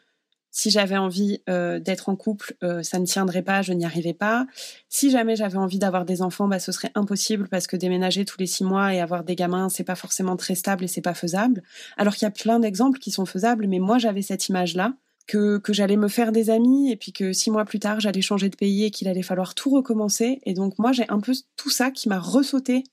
[0.51, 4.15] si j'avais envie euh, d'être en couple, euh, ça ne tiendrait pas, je n'y arrivais
[4.15, 4.47] pas.
[4.89, 8.39] Si jamais j'avais envie d'avoir des enfants, bah, ce serait impossible parce que déménager tous
[8.39, 11.13] les six mois et avoir des gamins, c'est pas forcément très stable et c'est pas
[11.13, 11.65] faisable.
[11.97, 14.95] Alors qu'il y a plein d'exemples qui sont faisables, mais moi j'avais cette image-là
[15.27, 18.49] que, j'allais me faire des amis et puis que six mois plus tard, j'allais changer
[18.49, 20.41] de pays et qu'il allait falloir tout recommencer.
[20.45, 22.85] Et donc, moi, j'ai un peu tout ça qui m'a ressauté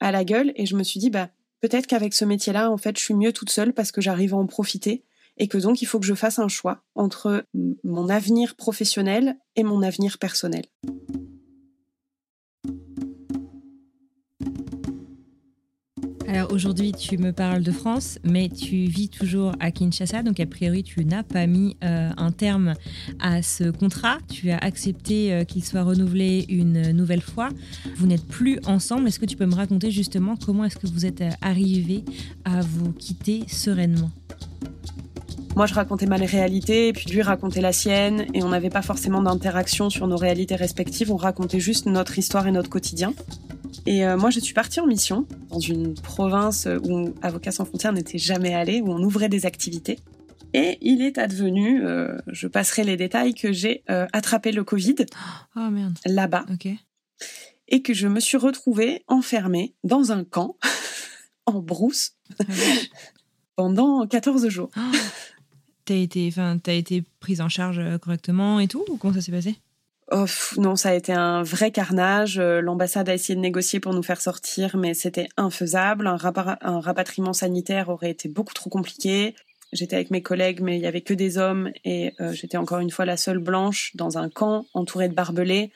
[0.00, 2.98] à la gueule et je me suis dit, bah, peut-être qu'avec ce métier-là, en fait,
[2.98, 5.04] je suis mieux toute seule parce que j'arrive à en profiter
[5.36, 7.44] et que donc, il faut que je fasse un choix entre
[7.84, 10.64] mon avenir professionnel et mon avenir personnel.
[16.28, 20.44] Alors aujourd'hui, tu me parles de France, mais tu vis toujours à Kinshasa, donc a
[20.44, 22.74] priori, tu n'as pas mis euh, un terme
[23.18, 24.18] à ce contrat.
[24.28, 27.48] Tu as accepté euh, qu'il soit renouvelé une nouvelle fois.
[27.96, 29.08] Vous n'êtes plus ensemble.
[29.08, 32.04] Est-ce que tu peux me raconter justement comment est-ce que vous êtes euh, arrivé
[32.44, 34.10] à vous quitter sereinement?
[35.56, 38.82] Moi, je racontais ma réalité, et puis lui racontait la sienne, et on n'avait pas
[38.82, 43.14] forcément d'interaction sur nos réalités respectives, on racontait juste notre histoire et notre quotidien.
[43.88, 47.94] Et euh, moi, je suis partie en mission dans une province où Avocats sans frontières
[47.94, 49.98] n'était jamais allé, où on ouvrait des activités.
[50.52, 54.96] Et il est advenu, euh, je passerai les détails, que j'ai euh, attrapé le Covid
[55.56, 55.68] oh,
[56.04, 56.44] là-bas.
[57.68, 60.58] Et que je me suis retrouvée enfermée dans un camp,
[61.46, 62.44] en brousse, ah
[63.56, 64.68] pendant 14 jours.
[64.76, 64.80] Oh.
[65.86, 69.56] T'as été, as été prise en charge correctement et tout Ou comment ça s'est passé?
[70.10, 70.24] Oh,
[70.56, 72.38] non, ça a été un vrai carnage.
[72.38, 76.06] Euh, l'ambassade a essayé de négocier pour nous faire sortir, mais c'était infaisable.
[76.06, 79.34] Un, rapatriement sanitaire aurait été beaucoup trop compliqué.
[79.72, 82.78] j'étais avec mes collègues, mais il y avait que des hommes et euh, j'étais encore
[82.78, 85.72] une fois la seule blanche dans un camp entouré de barbelés.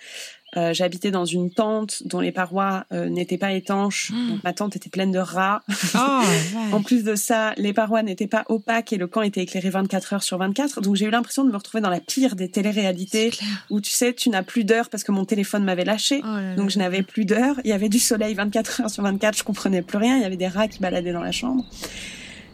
[0.57, 4.11] Euh, j'habitais dans une tente dont les parois euh, n'étaient pas étanches.
[4.11, 4.29] Mmh.
[4.29, 5.63] Donc ma tente était pleine de rats.
[5.95, 6.21] Oh,
[6.73, 10.13] en plus de ça, les parois n'étaient pas opaques et le camp était éclairé 24
[10.13, 10.83] heures sur 24.
[10.83, 13.31] Donc j'ai eu l'impression de me retrouver dans la pire des téléréalités
[13.71, 16.23] où tu sais, tu n'as plus d'heure parce que mon téléphone m'avait lâché.
[16.23, 17.57] Oh donc je n'avais plus d'heure.
[17.65, 19.39] Il y avait du soleil 24 heures sur 24.
[19.39, 20.17] Je comprenais plus rien.
[20.17, 21.65] Il y avait des rats qui baladaient dans la chambre.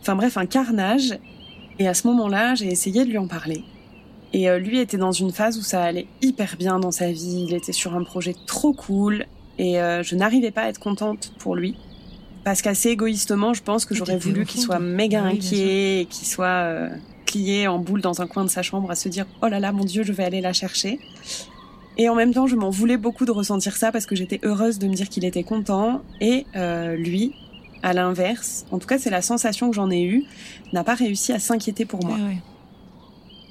[0.01, 1.19] Enfin bref, un carnage.
[1.81, 3.65] Et à ce moment-là, j'ai essayé de lui en parler.
[4.33, 7.47] Et euh, lui était dans une phase où ça allait hyper bien dans sa vie.
[7.49, 9.27] Il était sur un projet trop cool
[9.59, 11.77] et euh, je n'arrivais pas à être contente pour lui.
[12.45, 16.89] Parce qu'assez égoïstement, je pense que j'aurais voulu qu'il soit méga inquiet, qu'il soit euh,
[17.27, 19.73] plié en boule dans un coin de sa chambre à se dire oh là là
[19.73, 20.99] mon Dieu, je vais aller la chercher.
[22.01, 24.79] Et en même temps, je m'en voulais beaucoup de ressentir ça parce que j'étais heureuse
[24.79, 26.01] de me dire qu'il était content.
[26.21, 27.35] Et lui,
[27.83, 30.25] à l'inverse, en tout cas c'est la sensation que j'en ai eue,
[30.73, 32.17] n'a pas réussi à s'inquiéter pour moi.
[32.21, 32.39] Ah ouais,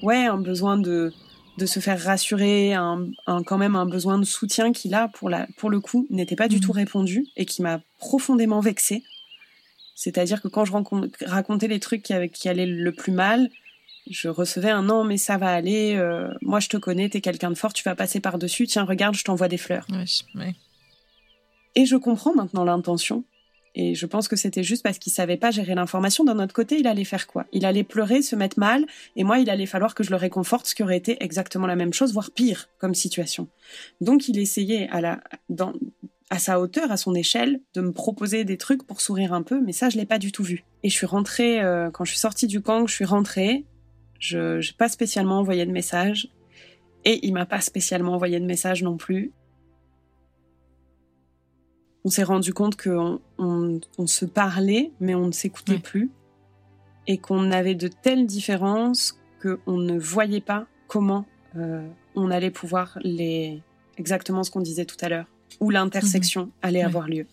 [0.05, 1.11] un besoin de,
[1.57, 3.07] de se faire rassurer, un,
[3.45, 6.47] quand même un besoin de soutien qui là, pour, la, pour le coup, n'était pas
[6.47, 6.79] du tout mhm.
[6.79, 9.03] répondu et qui m'a profondément vexée.
[9.95, 10.73] C'est-à-dire que quand je
[11.25, 13.49] racontais les trucs qui, qui allaient le plus mal,
[14.09, 17.49] je recevais un non mais ça va aller, euh, moi je te connais, t'es quelqu'un
[17.49, 19.85] de fort, tu vas passer par-dessus, tiens regarde, je t'envoie des fleurs.
[21.75, 23.23] Et je comprends maintenant l'intention.
[23.79, 26.23] Et je pense que c'était juste parce qu'il savait pas gérer l'information.
[26.23, 27.45] D'un autre côté, il allait faire quoi?
[27.53, 30.65] Il allait pleurer, se mettre mal, et moi, il allait falloir que je le réconforte,
[30.65, 33.47] ce qui aurait été exactement la même chose, voire pire comme situation.
[34.01, 35.73] Donc, il essayait à la, dans,
[36.31, 39.61] à sa hauteur, à son échelle, de me proposer des trucs pour sourire un peu,
[39.61, 40.63] mais ça, je l'ai pas du tout vu.
[40.81, 43.63] Et je suis rentrée, euh, quand je suis sortie du camp, je suis rentrée,
[44.17, 46.29] je n'ai pas spécialement envoyé de message,
[47.05, 49.33] et il m'a pas spécialement envoyé de message non plus
[52.05, 56.09] on s'est rendu compte qu'on on, se parlait, mais on ne s'écoutait plus,
[57.07, 61.25] et qu'on avait de telles différences qu'on ne voyait pas comment
[61.57, 63.61] euh, on allait pouvoir les
[63.97, 65.25] exactement ce qu'on disait tout à l'heure,
[65.59, 66.51] où l'intersection mhm.
[66.61, 67.25] allait avoir lieu.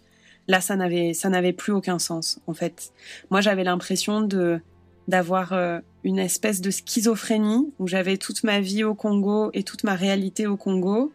[0.49, 2.93] Là, ça n'avait ça n'avait plus aucun sens en fait.
[3.31, 4.61] Moi, j'avais l'impression de
[5.09, 9.85] d'avoir euh, une espèce de schizophrénie où j'avais toute ma vie au Congo et toute
[9.85, 11.13] ma réalité au Congo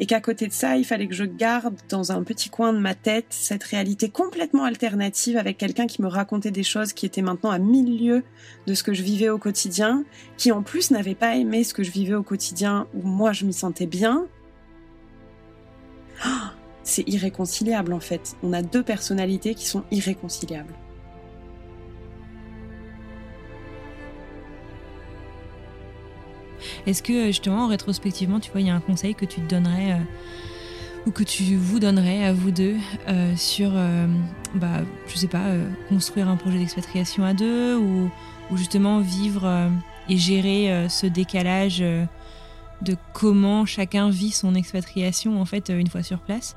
[0.00, 2.78] et qu'à côté de ça, il fallait que je garde dans un petit coin de
[2.78, 7.20] ma tête cette réalité complètement alternative avec quelqu'un qui me racontait des choses qui étaient
[7.20, 8.24] maintenant à mille lieues
[8.66, 10.04] de ce que je vivais au quotidien,
[10.38, 13.44] qui en plus n'avait pas aimé ce que je vivais au quotidien où moi je
[13.44, 14.26] m'y sentais bien.
[16.24, 18.36] Ah, c'est irréconciliable en fait.
[18.42, 20.74] On a deux personnalités qui sont irréconciliables.
[26.86, 29.92] Est-ce que justement, rétrospectivement, tu vois, il y a un conseil que tu te donnerais
[29.92, 32.76] euh, ou que tu vous donnerais à vous deux
[33.08, 34.06] euh, sur, euh,
[34.54, 35.46] bah, je sais pas,
[35.88, 38.10] construire un projet d'expatriation à deux ou,
[38.54, 39.70] justement vivre
[40.08, 46.18] et gérer ce décalage de comment chacun vit son expatriation en fait une fois sur
[46.18, 46.56] place?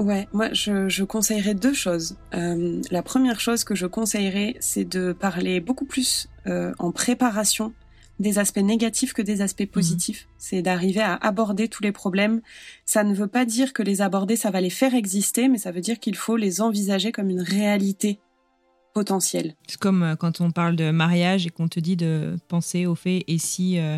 [0.00, 2.16] Ouais, moi je, je conseillerais deux choses.
[2.32, 6.28] la première chose que je conseillerais, c'est de parler beaucoup plus
[6.80, 7.72] en préparation
[8.22, 9.68] des aspects négatifs que des aspects mhm.
[9.68, 10.28] positifs.
[10.38, 12.40] C'est d'arriver à aborder tous les problèmes.
[12.86, 15.72] Ça ne veut pas dire que les aborder, ça va les faire exister, mais ça
[15.72, 18.18] veut dire qu'il faut les envisager comme une réalité
[18.94, 19.54] potentielle.
[19.66, 22.94] C'est comme euh, quand on parle de mariage et qu'on te dit de penser au
[22.94, 23.96] fait et si euh,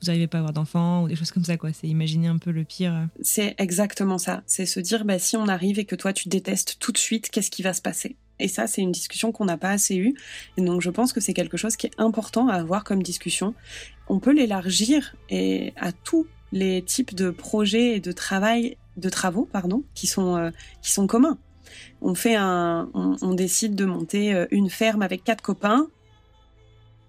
[0.00, 1.72] vous n'arrivez pas à avoir d'enfants ou des choses comme ça, quoi.
[1.72, 3.08] C'est imaginer un peu le pire.
[3.20, 4.42] C'est exactement ça.
[4.46, 7.30] C'est se dire, bah, si on arrive et que toi tu détestes tout de suite,
[7.30, 8.16] qu'est-ce qui va se passer?
[8.40, 10.14] Et ça, c'est une discussion qu'on n'a pas assez eue.
[10.56, 13.54] Et donc, je pense que c'est quelque chose qui est important à avoir comme discussion.
[14.08, 19.48] On peut l'élargir et à tous les types de projets et de travail, de travaux,
[19.50, 20.50] pardon, qui sont euh,
[20.82, 21.38] qui sont communs.
[22.02, 25.86] On fait un, on, décide de monter euh, une ferme avec quatre copains.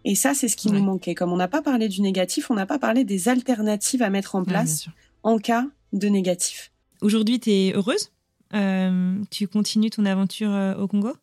[0.05, 1.15] Et ça, c'est ce qui nous manquait.
[1.15, 4.36] Comme on n'a pas parlé du négatif, on n'a pas parlé des alternatives à mettre
[4.36, 4.88] en place
[5.23, 6.71] en cas de négatif.
[7.01, 8.11] Aujourd'hui, tu es heureuse?
[8.53, 11.13] Euh, tu continues ton aventure euh, au Congo?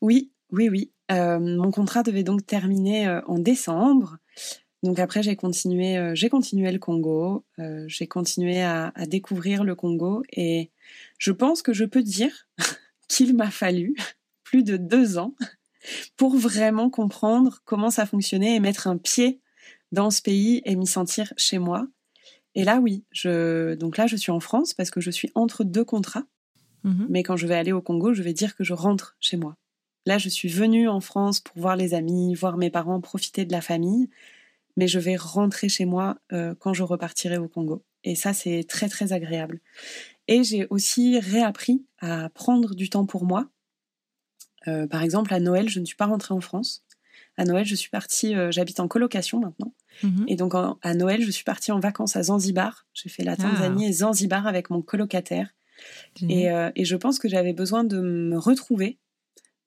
[0.00, 0.90] Oui, oui, oui.
[1.10, 4.18] Euh, mon contrat devait donc terminer en décembre.
[4.82, 7.44] Donc après, j'ai continué, j'ai continué le Congo,
[7.86, 10.70] j'ai continué à, découvrir le Congo et
[11.18, 12.46] je pense que je peux dire
[13.08, 13.96] qu'il m'a fallu
[14.44, 15.34] plus de deux ans
[16.16, 19.40] pour vraiment comprendre comment ça fonctionnait et mettre un pied
[19.92, 21.86] dans ce pays et m'y sentir chez moi.
[22.54, 25.84] Et là, oui, donc là, je suis en France parce que je suis entre deux
[25.84, 26.24] contrats.
[26.84, 27.06] Mhm.
[27.08, 29.56] Mais quand je vais aller au Congo, je vais dire que je rentre chez moi.
[30.06, 33.52] Là, je suis venue en France pour voir les amis, voir mes parents, profiter de
[33.52, 34.08] la famille,
[34.76, 37.82] mais je vais rentrer chez moi euh, quand je repartirai au Congo.
[38.04, 39.60] Et ça, c'est très, très agréable.
[40.28, 43.48] Et j'ai aussi réappris à prendre du temps pour moi.
[44.66, 46.84] Euh, par exemple, à Noël, je ne suis pas rentrée en France.
[47.36, 49.74] À Noël, je suis partie, euh, j'habite en colocation maintenant.
[50.02, 50.24] Mhm.
[50.28, 52.86] Et donc, à Noël, je suis partie en vacances à Zanzibar.
[52.94, 53.36] J'ai fait la ah.
[53.36, 55.54] Tanzanie et Zanzibar avec mon colocataire.
[56.28, 58.98] Et, euh, et, je pense que j'avais besoin de me retrouver,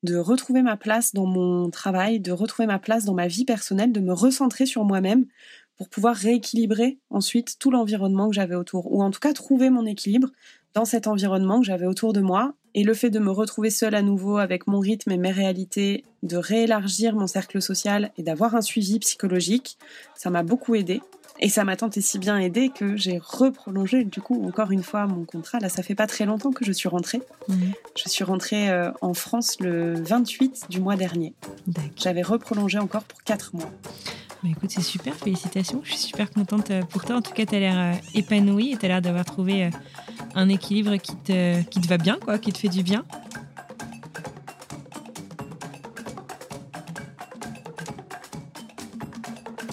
[0.02, 3.92] de retrouver ma place dans mon travail, de retrouver ma place dans ma vie personnelle,
[3.92, 5.26] de me recentrer sur moi-même
[5.76, 9.86] pour pouvoir rééquilibrer ensuite tout l'environnement que j'avais autour, ou en tout cas trouver mon
[9.86, 10.28] équilibre
[10.74, 12.54] dans cet environnement que j'avais autour de moi.
[12.74, 16.04] Et le fait de me retrouver seule à nouveau avec mon rythme et mes réalités,
[16.22, 19.76] de réélargir mon cercle social et d'avoir un suivi psychologique,
[20.14, 21.02] ça m'a beaucoup aidé.
[21.44, 24.84] Et ça m'a tant et si bien aidé que j'ai reprolongé du coup encore une
[24.84, 25.58] fois mon contrat.
[25.58, 27.20] Là, ça fait pas très longtemps que je suis rentrée.
[27.48, 31.34] Je suis rentrée euh, en France le 28 du mois dernier.
[31.96, 33.70] J'avais reprolongé encore pour 4 mois.
[34.44, 35.80] Bah écoute, c'est super, félicitations.
[35.82, 37.16] Je suis super contente euh, pour toi.
[37.16, 39.68] En tout cas, tu as l'air euh, épanouie et tu as l'air d'avoir trouvé
[40.36, 43.04] un équilibre qui te, qui te va bien, quoi, qui te fait du bien.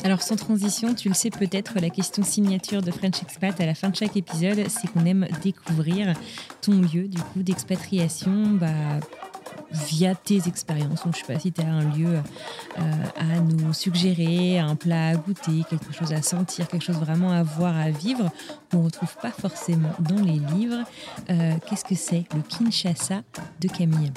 [0.04, 3.76] Alors sans transition, tu le sais peut-être, la question signature de French Expat à la
[3.76, 6.14] fin de chaque épisode, c'est qu'on aime découvrir
[6.62, 8.68] ton lieu du coup d'expatriation bah,
[9.72, 11.04] via tes expériences.
[11.04, 12.16] Donc, je ne sais pas si tu as un lieu
[12.80, 12.82] euh,
[13.18, 17.44] à nous suggérer, un plat à goûter, quelque chose à sentir, quelque chose vraiment à
[17.44, 18.32] voir, à vivre,
[18.72, 20.84] qu'on ne retrouve pas forcément dans les livres.
[21.30, 23.22] Euh, qu'est-ce que c'est le Kinshasa
[23.60, 24.14] de Camille?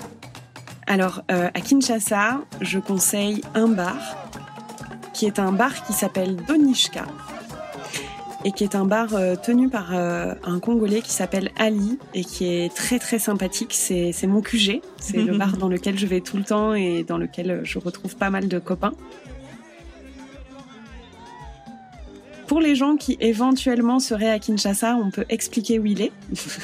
[0.87, 3.97] Alors, euh, à Kinshasa, je conseille un bar
[5.23, 7.07] qui est un bar qui s'appelle Donishka
[8.45, 12.25] et qui est un bar euh, tenu par euh, un Congolais qui s'appelle Ali et
[12.25, 13.73] qui est très très sympathique.
[13.73, 17.19] C'est mon QG, c'est le bar dans lequel je vais tout le temps et dans
[17.19, 18.95] lequel je retrouve pas mal de copains.
[22.49, 26.13] Pour les gens qui éventuellement seraient à Kinshasa, on peut expliquer où il est.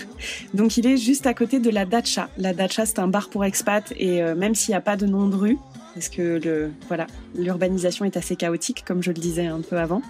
[0.53, 2.29] Donc il est juste à côté de la Dacha.
[2.39, 5.07] La Dacha c'est un bar pour expats et euh, même s'il n'y a pas de
[5.07, 5.59] nom de rue,
[5.99, 10.01] parce que le, voilà, l'urbanisation est assez chaotique, comme je le disais un peu avant.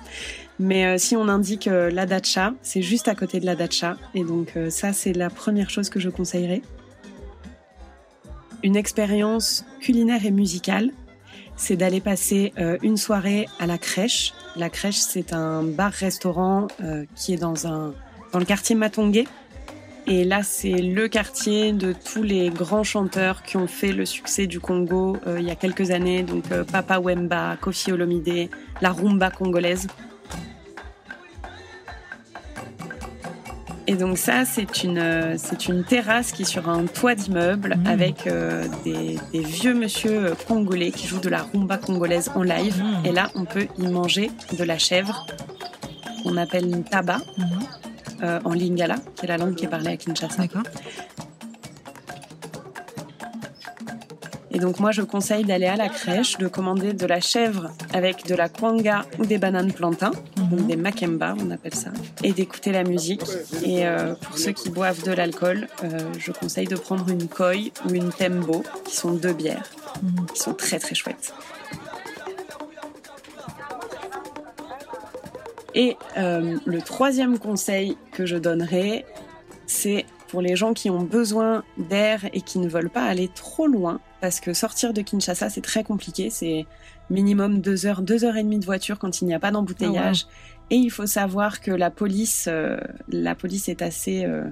[0.58, 3.96] Mais euh, si on indique euh, la dacha, c'est juste à côté de la dacha.
[4.14, 6.60] Et donc euh, ça, c'est la première chose que je conseillerais.
[8.62, 10.90] Une expérience culinaire et musicale,
[11.56, 14.34] c'est d'aller passer une soirée à la crèche.
[14.56, 16.68] La crèche, c'est un bar-restaurant
[17.14, 17.94] qui est dans, un,
[18.32, 19.26] dans le quartier Matongé,
[20.08, 24.46] et là, c'est le quartier de tous les grands chanteurs qui ont fait le succès
[24.46, 26.22] du Congo euh, il y a quelques années.
[26.22, 28.48] Donc euh, Papa Wemba, Kofi Olomide,
[28.80, 29.86] la rumba congolaise.
[33.86, 37.76] Et donc ça, c'est une, euh, c'est une terrasse qui est sur un toit d'immeuble
[37.76, 37.86] mmh.
[37.86, 38.28] avec
[38.84, 42.82] des, vieux monsieur congolais qui jouent de la rumba congolaise en live.
[42.82, 43.06] Mmh.
[43.06, 45.26] Et là, on peut y manger de la chèvre
[46.22, 47.20] qu'on appelle une tabac.
[47.36, 47.44] Mmh.
[48.22, 50.42] Euh, en lingala, qui est la langue qui est parlée à Kinshasa.
[54.50, 58.26] Et donc moi, je conseille d'aller à la crèche, de commander de la chèvre avec
[58.26, 60.66] de la kwanga ou des bananes plantains, donc mhm.
[60.66, 61.90] des makemba, on appelle ça,
[62.24, 63.22] et d'écouter la musique.
[63.62, 67.52] Et euh, pour ceux qui boivent de l'alcool, euh, je conseille de prendre une koi
[67.86, 69.70] ou une tembo, qui sont deux bières,
[70.02, 70.26] mhm.
[70.34, 71.32] qui sont très très chouettes.
[75.74, 79.04] Et euh, le troisième conseil que je donnerai,
[79.66, 83.66] c'est pour les gens qui ont besoin d'air et qui ne veulent pas aller trop
[83.66, 86.66] loin, parce que sortir de Kinshasa, c'est très compliqué, c'est
[87.10, 90.26] minimum deux heures, deux heures et demie de voiture quand il n'y a pas d'embouteillage.
[90.28, 90.32] Ah
[90.70, 94.44] et il faut savoir que la police, euh, la police est assez, euh,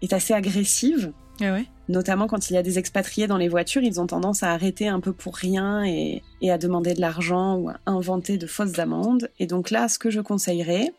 [0.00, 1.12] est assez agressive.
[1.40, 1.56] Ah
[1.88, 4.88] Notamment quand il y a des expatriés dans les voitures, ils ont tendance à arrêter
[4.88, 9.30] un peu pour rien et, à demander de l'argent ou à inventer de fausses amendes.
[9.38, 10.92] Et donc là, ce que je conseillerais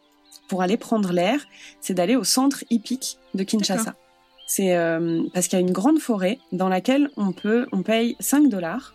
[0.47, 1.39] pour aller prendre l'air,
[1.81, 3.95] c'est d'aller au centre hippique de Kinshasa.
[4.47, 8.15] C'est euh, parce qu'il y a une grande forêt dans laquelle on peut, on paye
[8.21, 8.93] 5 dollars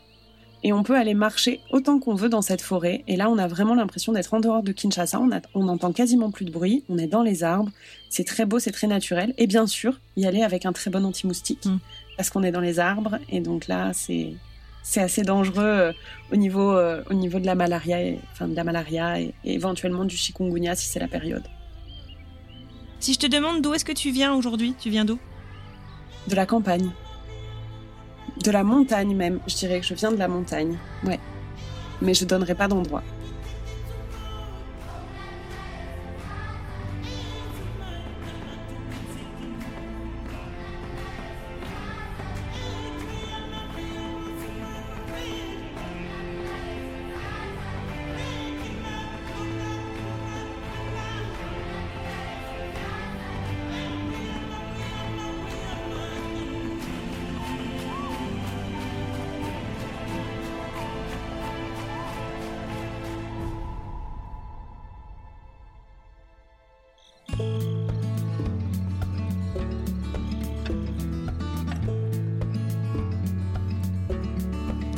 [0.65, 3.03] et on peut aller marcher autant qu'on veut dans cette forêt.
[3.09, 5.19] Et là, on a vraiment l'impression d'être en dehors de Kinshasa.
[5.21, 6.85] On, a, on entend quasiment plus de bruit.
[6.89, 7.71] On est dans les arbres.
[8.09, 9.35] C'est très beau, c'est très naturel.
[9.39, 11.79] Et bien sûr, y aller avec un très bon anti-moustique mm.
[12.17, 13.19] parce qu'on est dans les arbres.
[13.29, 14.35] Et donc là, c'est
[14.85, 15.93] c'est assez dangereux euh,
[16.33, 20.05] au niveau euh, au niveau de la malaria, enfin de la malaria et, et éventuellement
[20.05, 21.45] du chikungunya si c'est la période.
[22.99, 25.19] Si je te demande d'où est-ce que tu viens aujourd'hui, tu viens d'où?
[26.29, 26.91] De la campagne.
[28.41, 30.78] De la montagne même, je dirais que je viens de la montagne.
[31.05, 31.20] Ouais.
[32.01, 33.03] Mais je donnerai pas d'endroit.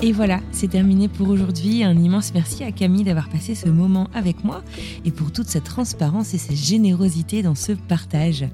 [0.04, 1.82] Et voilà, c'est terminé pour aujourd'hui.
[1.82, 4.62] Un immense merci à Camille d'avoir passé ce moment avec moi
[5.06, 8.44] et pour toute sa transparence et sa générosité dans ce partage.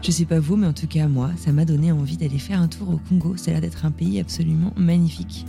[0.00, 2.62] Je sais pas vous, mais en tout cas moi, ça m'a donné envie d'aller faire
[2.62, 3.36] un tour au Congo.
[3.36, 5.44] Ça a l'air d'être un pays absolument magnifique.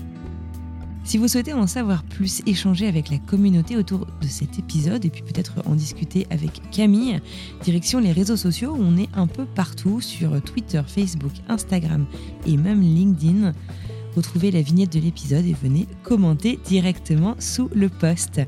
[1.06, 5.10] Si vous souhaitez en savoir plus, échanger avec la communauté autour de cet épisode et
[5.10, 7.22] puis peut-être en discuter avec Camille,
[7.64, 12.06] direction les réseaux sociaux où on est un peu partout sur Twitter, Facebook, Instagram
[12.46, 13.54] et même LinkedIn.
[14.16, 18.42] Retrouvez la vignette de l'épisode et venez commenter directement sous le post.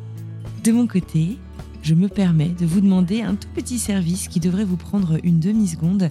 [0.63, 1.37] De mon côté,
[1.81, 5.39] je me permets de vous demander un tout petit service qui devrait vous prendre une
[5.39, 6.09] demi-seconde.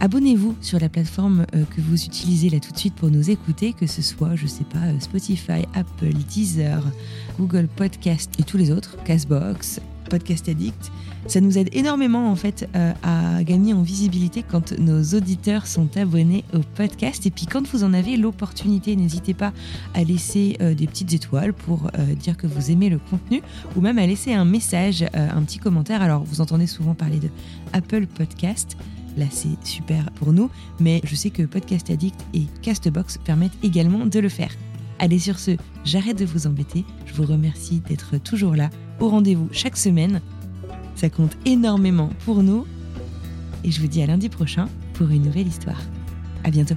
[0.00, 3.72] Abonnez-vous sur la plateforme euh, que vous utilisez là tout de suite pour nous écouter,
[3.72, 6.82] que ce soit, je sais pas, euh, Spotify, Apple, Deezer,
[7.38, 10.90] Google Podcast et tous les autres, Castbox, Podcast Addict.
[11.26, 15.96] Ça nous aide énormément en fait euh, à gagner en visibilité quand nos auditeurs sont
[15.96, 17.26] abonnés au podcast.
[17.26, 19.52] Et puis quand vous en avez l'opportunité, n'hésitez pas
[19.94, 23.42] à laisser des petites étoiles pour dire que vous aimez le contenu
[23.76, 26.02] ou même à laisser un message, un petit commentaire.
[26.02, 27.28] Alors vous entendez souvent parler de
[27.72, 28.76] Apple Podcast
[29.18, 30.50] là c'est super pour nous,
[30.80, 34.50] mais je sais que Podcast Addict et Castbox permettent également de le faire.
[34.98, 35.52] Allez sur ce,
[35.84, 40.20] j'arrête de vous embêter, je vous remercie d'être toujours là, au rendez-vous chaque semaine,
[40.94, 42.66] ça compte énormément pour nous,
[43.64, 45.80] et je vous dis à lundi prochain pour une nouvelle histoire.
[46.44, 46.76] À bientôt.